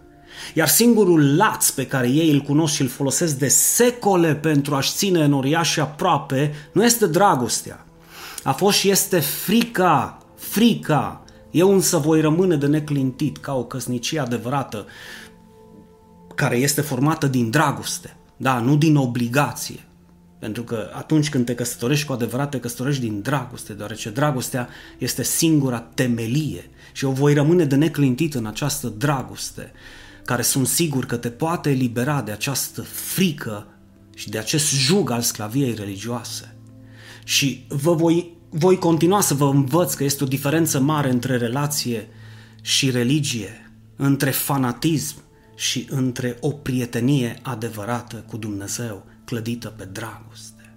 Iar 0.55 0.68
singurul 0.68 1.36
laț 1.36 1.70
pe 1.70 1.86
care 1.86 2.09
ei 2.09 2.30
îl 2.30 2.40
cunosc 2.40 2.74
și 2.74 2.82
îl 2.82 2.88
folosesc 2.88 3.38
de 3.38 3.49
secole 3.49 4.34
pentru 4.34 4.74
a-și 4.74 4.92
ține 4.92 5.24
înoriașii 5.24 5.82
aproape 5.82 6.55
nu 6.72 6.84
este 6.84 7.07
dragostea. 7.07 7.86
A 8.42 8.53
fost 8.53 8.78
și 8.78 8.90
este 8.90 9.20
frica, 9.20 10.26
frica. 10.51 11.24
Eu 11.51 11.72
însă 11.72 11.99
voi 11.99 12.20
rămâne 12.20 12.57
de 12.57 12.66
neclintit 12.66 13.36
ca 13.36 13.55
o 13.55 13.64
căsnicie 13.64 14.18
adevărată 14.18 14.86
care 16.34 16.57
este 16.57 16.80
formată 16.80 17.26
din 17.26 17.51
dragoste, 17.51 18.16
da, 18.36 18.59
nu 18.59 18.76
din 18.76 18.97
obligație. 18.97 19.80
Pentru 20.38 20.62
că 20.62 20.90
atunci 20.92 21.28
când 21.28 21.44
te 21.44 21.55
căsătorești 21.55 22.07
cu 22.07 22.12
adevărat, 22.12 22.51
te 22.51 22.61
căsătorești 22.61 23.01
din 23.01 23.20
dragoste, 23.20 23.72
deoarece 23.72 24.11
dragostea 24.11 24.68
este 24.99 25.22
singura 25.22 25.78
temelie 25.78 26.70
și 26.92 27.05
eu 27.05 27.11
voi 27.11 27.34
rămâne 27.34 27.64
de 27.64 27.74
neclintit 27.74 28.34
în 28.34 28.47
această 28.47 28.88
dragoste 28.88 29.72
care 30.24 30.42
sunt 30.42 30.66
sigur 30.66 31.07
că 31.07 31.16
te 31.16 31.30
poate 31.30 31.70
elibera 31.70 32.22
de 32.22 32.32
această 32.32 32.82
frică 32.82 33.66
și 34.14 34.28
de 34.28 34.38
acest 34.38 34.74
jug 34.74 35.11
al 35.11 35.20
sclaviei 35.20 35.74
religioase. 35.74 36.57
Și 37.24 37.66
vă 37.68 37.94
voi, 37.94 38.36
voi 38.59 38.78
continua 38.78 39.20
să 39.20 39.34
vă 39.34 39.44
învăț 39.44 39.94
că 39.94 40.04
este 40.04 40.24
o 40.24 40.26
diferență 40.26 40.80
mare 40.80 41.11
între 41.11 41.36
relație 41.36 42.09
și 42.61 42.90
religie, 42.90 43.70
între 43.96 44.30
fanatism 44.30 45.16
și 45.54 45.86
între 45.90 46.36
o 46.40 46.50
prietenie 46.50 47.38
adevărată 47.42 48.24
cu 48.28 48.36
Dumnezeu, 48.36 49.04
clădită 49.24 49.68
pe 49.68 49.84
dragoste. 49.84 50.74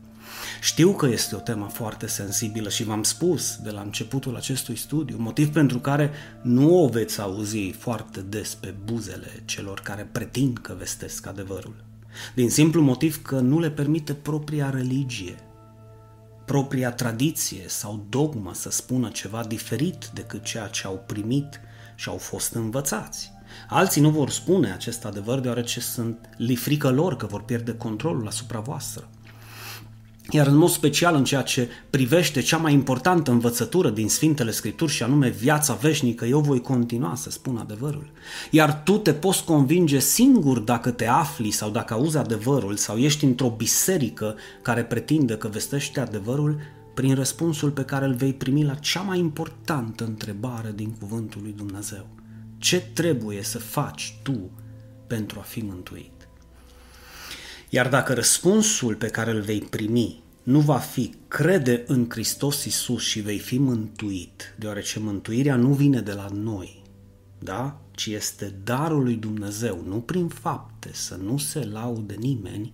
Știu 0.62 0.92
că 0.92 1.08
este 1.08 1.36
o 1.36 1.40
temă 1.40 1.70
foarte 1.74 2.08
sensibilă 2.08 2.70
și 2.70 2.84
v-am 2.84 3.04
spus 3.04 3.56
de 3.56 3.70
la 3.70 3.82
începutul 3.82 4.36
acestui 4.36 4.76
studiu, 4.76 5.16
motiv 5.20 5.48
pentru 5.52 5.80
care 5.80 6.12
nu 6.42 6.84
o 6.84 6.88
veți 6.88 7.22
auzi 7.22 7.70
foarte 7.78 8.20
des 8.22 8.56
pe 8.56 8.76
buzele 8.84 9.44
celor 9.46 9.80
care 9.80 10.10
pretind 10.12 10.58
că 10.58 10.76
vestesc 10.78 11.28
adevărul. 11.28 11.76
Din 12.36 12.50
simplu 12.50 12.82
motiv 12.82 13.22
că 13.22 13.40
nu 13.40 13.60
le 13.60 13.70
permite 13.70 14.14
propria 14.14 14.70
religie, 14.70 15.36
propria 16.50 16.92
tradiție 16.92 17.64
sau 17.68 18.06
dogmă 18.10 18.54
să 18.54 18.70
spună 18.72 19.10
ceva 19.10 19.44
diferit 19.44 20.10
decât 20.14 20.44
ceea 20.44 20.68
ce 20.68 20.88
au 20.88 21.04
primit 21.06 21.60
și 21.96 22.10
au 22.10 22.18
fost 22.18 22.54
învățați. 22.54 23.32
Alții 23.68 24.02
nu 24.02 24.10
vor 24.10 24.30
spune 24.30 24.72
acest 24.72 25.06
adevăr 25.06 25.40
deoarece 25.40 25.80
sunt 25.80 26.30
li 26.38 26.56
frică 26.56 26.90
lor 26.90 27.16
că 27.16 27.26
vor 27.26 27.44
pierde 27.44 27.74
controlul 27.74 28.28
asupra 28.28 28.60
voastră. 28.60 29.10
Iar 30.32 30.48
în 30.48 30.56
mod 30.56 30.70
special 30.70 31.16
în 31.16 31.24
ceea 31.24 31.42
ce 31.42 31.70
privește 31.90 32.42
cea 32.42 32.58
mai 32.58 32.74
importantă 32.74 33.32
învățătură 33.32 33.90
din 33.90 34.10
Sfintele 34.10 34.52
Scripturi 34.52 34.92
și 34.92 35.04
anume 35.04 35.30
viața 35.30 35.74
veșnică, 35.74 36.26
eu 36.26 36.40
voi 36.40 36.62
continua 36.62 37.16
să 37.16 37.30
spun 37.30 37.58
adevărul. 37.58 38.12
Iar 38.52 38.82
tu 38.84 38.98
te 38.98 39.14
poți 39.14 39.44
convinge 39.44 40.00
singur 40.00 40.60
dacă 40.60 40.92
te 40.92 41.08
afli 41.08 41.52
sau 41.52 41.70
dacă 41.70 41.94
auzi 41.94 42.18
adevărul 42.18 42.76
sau 42.76 42.98
ești 42.98 43.26
într-o 43.26 43.50
biserică 43.50 44.36
care 44.62 44.84
pretinde 44.84 45.38
că 45.38 45.48
vestește 45.48 46.00
adevărul 46.00 46.60
prin 46.94 47.16
răspunsul 47.16 47.72
pe 47.72 47.84
care 47.84 48.06
îl 48.06 48.14
vei 48.14 48.34
primi 48.34 48.64
la 48.64 48.74
cea 48.74 49.02
mai 49.02 49.20
importantă 49.20 50.04
întrebare 50.04 50.72
din 50.76 50.92
cuvântul 51.00 51.42
lui 51.42 51.54
Dumnezeu. 51.58 52.08
Ce 52.58 52.82
trebuie 52.94 53.44
să 53.44 53.58
faci 53.58 54.20
tu 54.24 54.50
pentru 55.08 55.40
a 55.40 55.44
fi 55.44 55.60
mântuit? 55.60 56.19
Iar 57.70 57.90
dacă 57.90 58.14
răspunsul 58.14 58.96
pe 58.96 59.08
care 59.08 59.32
îl 59.32 59.42
vei 59.42 59.60
primi 59.62 60.24
nu 60.44 60.60
va 60.60 60.78
fi 60.78 61.14
crede 61.28 61.84
în 61.88 62.06
Hristos 62.10 62.66
Isus 62.66 63.04
și 63.04 63.20
vei 63.20 63.40
fi 63.40 63.58
mântuit, 63.58 64.56
deoarece 64.58 65.00
mântuirea 65.00 65.56
nu 65.56 65.74
vine 65.74 66.02
de 66.02 66.14
la 66.14 66.28
noi, 66.34 66.82
da? 67.40 67.82
ci 67.92 68.06
este 68.06 68.56
darul 68.64 69.04
lui 69.04 69.16
Dumnezeu, 69.16 69.84
nu 69.88 69.96
prin 69.96 70.28
fapte, 70.28 70.90
să 70.94 71.16
nu 71.24 71.38
se 71.38 71.66
laude 71.66 72.16
nimeni, 72.20 72.74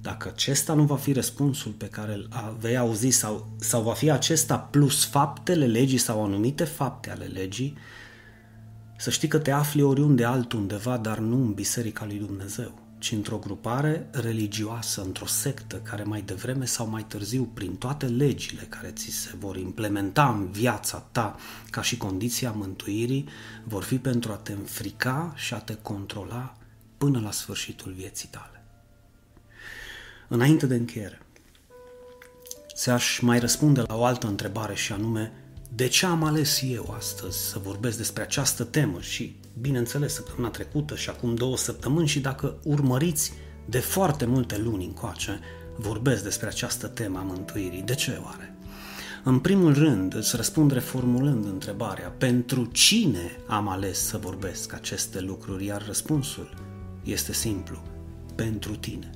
dacă 0.00 0.28
acesta 0.28 0.74
nu 0.74 0.82
va 0.82 0.96
fi 0.96 1.12
răspunsul 1.12 1.72
pe 1.72 1.86
care 1.86 2.12
îl 2.12 2.28
vei 2.60 2.76
auzi 2.76 3.08
sau, 3.08 3.48
sau 3.56 3.82
va 3.82 3.92
fi 3.92 4.10
acesta 4.10 4.58
plus 4.58 5.04
faptele 5.04 5.66
legii 5.66 5.98
sau 5.98 6.24
anumite 6.24 6.64
fapte 6.64 7.10
ale 7.10 7.24
legii, 7.24 7.76
să 8.96 9.10
știi 9.10 9.28
că 9.28 9.38
te 9.38 9.50
afli 9.50 9.82
oriunde 9.82 10.24
altundeva, 10.24 10.96
dar 10.96 11.18
nu 11.18 11.36
în 11.36 11.52
Biserica 11.52 12.04
lui 12.04 12.18
Dumnezeu 12.18 12.87
ci 12.98 13.12
într-o 13.12 13.38
grupare 13.38 14.08
religioasă, 14.10 15.02
într-o 15.02 15.26
sectă 15.26 15.76
care 15.76 16.02
mai 16.02 16.22
devreme 16.22 16.64
sau 16.64 16.86
mai 16.88 17.04
târziu, 17.04 17.50
prin 17.54 17.76
toate 17.76 18.06
legile 18.06 18.62
care 18.62 18.90
ți 18.90 19.10
se 19.10 19.30
vor 19.38 19.56
implementa 19.56 20.28
în 20.28 20.50
viața 20.50 20.98
ta 21.12 21.36
ca 21.70 21.82
și 21.82 21.96
condiția 21.96 22.50
mântuirii, 22.50 23.28
vor 23.64 23.82
fi 23.82 23.98
pentru 23.98 24.32
a 24.32 24.36
te 24.36 24.52
înfrica 24.52 25.32
și 25.36 25.54
a 25.54 25.58
te 25.58 25.74
controla 25.74 26.56
până 26.98 27.20
la 27.20 27.30
sfârșitul 27.30 27.92
vieții 27.92 28.28
tale. 28.28 28.64
Înainte 30.28 30.66
de 30.66 30.74
încheiere, 30.74 31.22
ți-aș 32.74 33.20
mai 33.20 33.38
răspunde 33.38 33.80
la 33.80 33.96
o 33.96 34.04
altă 34.04 34.26
întrebare 34.26 34.74
și 34.74 34.92
anume, 34.92 35.32
de 35.74 35.86
ce 35.86 36.06
am 36.06 36.24
ales 36.24 36.60
eu 36.62 36.94
astăzi 36.96 37.38
să 37.38 37.58
vorbesc 37.58 37.96
despre 37.96 38.22
această 38.22 38.64
temă 38.64 39.00
și, 39.00 39.36
bineînțeles, 39.60 40.14
săptămâna 40.14 40.48
trecută 40.48 40.96
și 40.96 41.08
acum 41.08 41.34
două 41.34 41.56
săptămâni 41.56 42.08
și 42.08 42.20
dacă 42.20 42.58
urmăriți 42.62 43.32
de 43.66 43.78
foarte 43.78 44.24
multe 44.24 44.58
luni 44.58 44.84
încoace, 44.84 45.40
vorbesc 45.76 46.22
despre 46.22 46.46
această 46.46 46.86
temă 46.86 47.18
a 47.18 47.22
mântuirii. 47.22 47.82
De 47.82 47.94
ce 47.94 48.20
oare? 48.24 48.54
În 49.24 49.38
primul 49.38 49.74
rând, 49.74 50.14
îți 50.14 50.36
răspund 50.36 50.70
reformulând 50.70 51.44
întrebarea, 51.44 52.14
pentru 52.18 52.64
cine 52.64 53.36
am 53.46 53.68
ales 53.68 53.98
să 53.98 54.18
vorbesc 54.18 54.72
aceste 54.72 55.20
lucruri, 55.20 55.64
iar 55.64 55.86
răspunsul 55.86 56.54
este 57.04 57.32
simplu, 57.32 57.82
pentru 58.34 58.76
tine. 58.76 59.10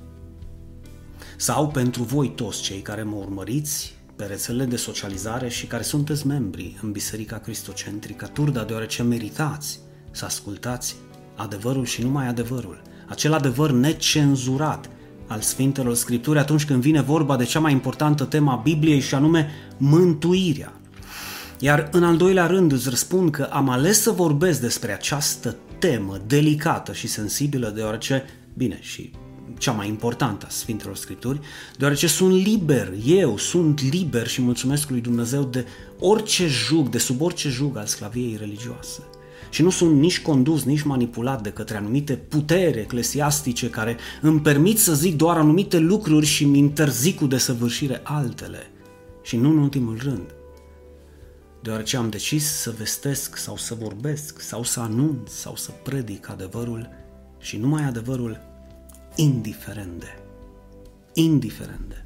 Sau 1.37 1.67
pentru 1.67 2.03
voi 2.03 2.29
toți 2.29 2.61
cei 2.61 2.81
care 2.81 3.03
mă 3.03 3.15
urmăriți 3.15 3.95
pe 4.15 4.25
rețelele 4.25 4.65
de 4.65 4.75
socializare 4.75 5.49
și 5.49 5.67
care 5.67 5.83
sunteți 5.83 6.27
membri 6.27 6.79
în 6.81 6.91
Biserica 6.91 7.37
Cristocentrică 7.37 8.27
Turda, 8.27 8.63
deoarece 8.63 9.03
meritați 9.03 9.79
să 10.13 10.25
ascultați 10.25 10.95
adevărul 11.35 11.85
și 11.85 12.01
numai 12.01 12.27
adevărul, 12.27 12.81
acel 13.07 13.33
adevăr 13.33 13.71
necenzurat 13.71 14.89
al 15.27 15.41
Sfintelor 15.41 15.95
Scripturi 15.95 16.39
atunci 16.39 16.65
când 16.65 16.81
vine 16.81 17.01
vorba 17.01 17.35
de 17.35 17.43
cea 17.43 17.59
mai 17.59 17.71
importantă 17.71 18.23
temă 18.23 18.51
a 18.51 18.61
Bibliei 18.63 18.99
și 18.99 19.15
anume 19.15 19.49
mântuirea. 19.77 20.73
Iar 21.59 21.89
în 21.91 22.03
al 22.03 22.17
doilea 22.17 22.45
rând 22.45 22.71
îți 22.71 22.89
răspund 22.89 23.31
că 23.31 23.43
am 23.43 23.69
ales 23.69 24.01
să 24.01 24.11
vorbesc 24.11 24.61
despre 24.61 24.93
această 24.93 25.55
temă 25.79 26.21
delicată 26.27 26.93
și 26.93 27.07
sensibilă 27.07 27.69
deoarece, 27.69 28.23
bine, 28.53 28.77
și 28.81 29.11
cea 29.57 29.71
mai 29.71 29.87
importantă 29.87 30.45
a 30.45 30.49
Sfintelor 30.51 30.95
Scripturi, 30.95 31.39
deoarece 31.77 32.07
sunt 32.07 32.31
liber, 32.31 32.93
eu 33.05 33.37
sunt 33.37 33.81
liber 33.91 34.27
și 34.27 34.41
mulțumesc 34.41 34.89
lui 34.89 35.01
Dumnezeu 35.01 35.43
de 35.43 35.65
orice 35.99 36.47
jug, 36.47 36.89
de 36.89 36.97
sub 36.97 37.21
orice 37.21 37.49
jug 37.49 37.77
al 37.77 37.85
sclaviei 37.85 38.37
religioase. 38.39 39.03
Și 39.53 39.61
nu 39.61 39.69
sunt 39.69 39.99
nici 39.99 40.21
condus, 40.21 40.63
nici 40.63 40.81
manipulat 40.81 41.41
de 41.41 41.51
către 41.51 41.77
anumite 41.77 42.13
putere 42.13 42.79
eclesiastice 42.79 43.69
care 43.69 43.97
îmi 44.21 44.39
permit 44.39 44.79
să 44.79 44.93
zic 44.93 45.15
doar 45.15 45.37
anumite 45.37 45.77
lucruri 45.77 46.25
și 46.25 46.43
îmi 46.43 46.57
interzic 46.57 47.17
cu 47.17 47.25
desăvârșire 47.25 48.01
altele. 48.03 48.71
Și 49.21 49.37
nu 49.37 49.49
în 49.49 49.57
ultimul 49.57 49.97
rând, 50.03 50.35
deoarece 51.61 51.97
am 51.97 52.09
decis 52.09 52.45
să 52.45 52.73
vestesc 52.77 53.37
sau 53.37 53.57
să 53.57 53.75
vorbesc 53.75 54.39
sau 54.41 54.63
să 54.63 54.79
anunț 54.79 55.31
sau 55.31 55.55
să 55.55 55.71
predic 55.83 56.29
adevărul 56.29 56.89
și 57.39 57.57
numai 57.57 57.83
adevărul 57.83 58.39
indiferente. 59.15 60.19
Indiferente. 61.13 62.05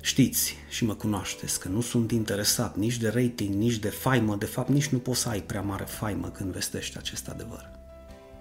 Știți 0.00 0.54
și 0.68 0.84
mă 0.84 0.94
cunoașteți 0.94 1.60
că 1.60 1.68
nu 1.68 1.80
sunt 1.80 2.10
interesat 2.10 2.76
nici 2.76 2.96
de 2.96 3.08
rating, 3.08 3.54
nici 3.54 3.78
de 3.78 3.88
faimă, 3.88 4.36
de 4.36 4.46
fapt 4.46 4.68
nici 4.68 4.88
nu 4.88 4.98
poți 4.98 5.20
să 5.20 5.28
ai 5.28 5.42
prea 5.42 5.60
mare 5.60 5.84
faimă 5.84 6.28
când 6.28 6.52
vestești 6.52 6.98
acest 6.98 7.28
adevăr. 7.28 7.70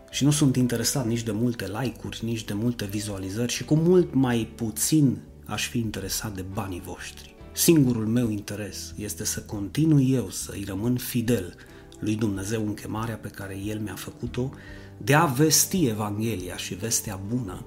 Și 0.09 0.23
nu 0.23 0.31
sunt 0.31 0.55
interesat 0.55 1.07
nici 1.07 1.23
de 1.23 1.31
multe 1.31 1.67
like-uri, 1.67 2.25
nici 2.25 2.43
de 2.43 2.53
multe 2.53 2.85
vizualizări 2.85 3.51
și 3.51 3.65
cu 3.65 3.75
mult 3.75 4.13
mai 4.13 4.51
puțin 4.55 5.17
aș 5.45 5.67
fi 5.67 5.77
interesat 5.77 6.35
de 6.35 6.45
banii 6.53 6.81
voștri. 6.85 7.35
Singurul 7.53 8.05
meu 8.05 8.29
interes 8.29 8.93
este 8.97 9.25
să 9.25 9.39
continui 9.39 10.11
eu 10.11 10.29
să-i 10.29 10.63
rămân 10.67 10.97
fidel 10.97 11.55
lui 11.99 12.15
Dumnezeu 12.15 12.65
în 12.65 12.73
chemarea 12.73 13.15
pe 13.15 13.27
care 13.27 13.57
El 13.65 13.79
mi-a 13.79 13.95
făcut-o 13.95 14.51
de 14.97 15.13
a 15.13 15.25
vesti 15.25 15.87
Evanghelia 15.87 16.57
și 16.57 16.73
vestea 16.73 17.19
bună, 17.27 17.65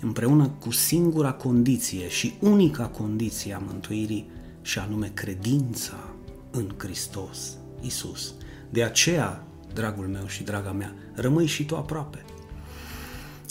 împreună 0.00 0.50
cu 0.58 0.70
singura 0.70 1.32
condiție 1.32 2.08
și 2.08 2.34
unica 2.40 2.86
condiție 2.86 3.54
a 3.54 3.58
mântuirii, 3.58 4.30
și 4.62 4.78
anume 4.78 5.10
credința 5.14 6.08
în 6.50 6.74
Hristos 6.78 7.56
Isus. 7.80 8.34
De 8.70 8.84
aceea, 8.84 9.46
dragul 9.74 10.06
meu 10.06 10.26
și 10.26 10.42
draga 10.42 10.72
mea, 10.72 10.94
rămâi 11.14 11.46
și 11.46 11.64
tu 11.64 11.76
aproape. 11.76 12.24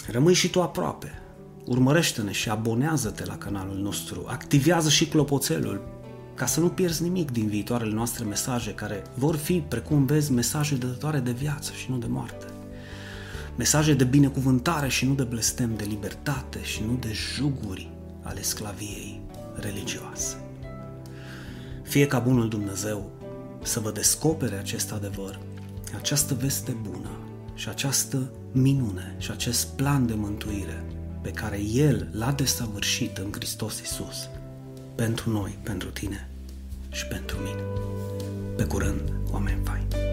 Rămâi 0.08 0.34
și 0.34 0.50
tu 0.50 0.62
aproape. 0.62 1.22
Urmărește-ne 1.66 2.32
și 2.32 2.50
abonează-te 2.50 3.26
la 3.26 3.38
canalul 3.38 3.78
nostru. 3.78 4.24
Activează 4.28 4.90
și 4.90 5.08
clopoțelul 5.08 5.98
ca 6.36 6.46
să 6.46 6.60
nu 6.60 6.70
pierzi 6.70 7.04
nimic 7.04 7.32
din 7.32 7.48
viitoarele 7.48 7.94
noastre 7.94 8.24
mesaje 8.24 8.74
care 8.74 9.04
vor 9.14 9.36
fi, 9.36 9.64
precum 9.68 10.06
vezi, 10.06 10.32
mesaje 10.32 10.76
dătătoare 10.76 11.20
de 11.20 11.32
viață 11.32 11.72
și 11.74 11.92
nu 11.92 11.98
de 11.98 12.08
moarte. 12.08 12.46
Mesaje 13.60 13.94
de 13.94 14.04
binecuvântare 14.04 14.88
și 14.88 15.06
nu 15.06 15.14
de 15.14 15.24
blestem, 15.24 15.76
de 15.76 15.84
libertate 15.84 16.64
și 16.64 16.84
nu 16.88 16.98
de 17.00 17.12
juguri 17.12 17.90
ale 18.22 18.42
sclaviei 18.42 19.22
religioase. 19.56 20.38
Fie 21.84 22.08
ca 22.08 22.20
Bunul 22.20 22.50
Dumnezeu 22.50 23.12
să 23.64 23.80
vă 23.80 23.92
descopere 23.92 24.56
acest 24.56 24.92
adevăr, 24.92 25.40
această 25.96 26.34
veste 26.34 26.78
bună 26.90 27.20
și 27.54 27.70
această 27.70 28.32
minune 28.52 29.16
și 29.18 29.32
acest 29.32 29.68
plan 29.68 30.08
de 30.08 30.14
mântuire 30.14 30.84
pe 31.22 31.32
care 31.32 31.62
El 31.62 32.08
l-a 32.12 32.32
desăvârșit 32.32 33.18
în 33.18 33.32
Hristos 33.32 33.80
Isus 33.80 34.30
pentru 34.96 35.30
noi, 35.30 35.58
pentru 35.64 35.90
tine 35.90 36.30
și 36.92 37.06
pentru 37.06 37.38
mine. 37.38 37.64
Pe 38.56 38.64
curând, 38.64 39.14
oameni 39.32 39.62
faini! 39.64 40.09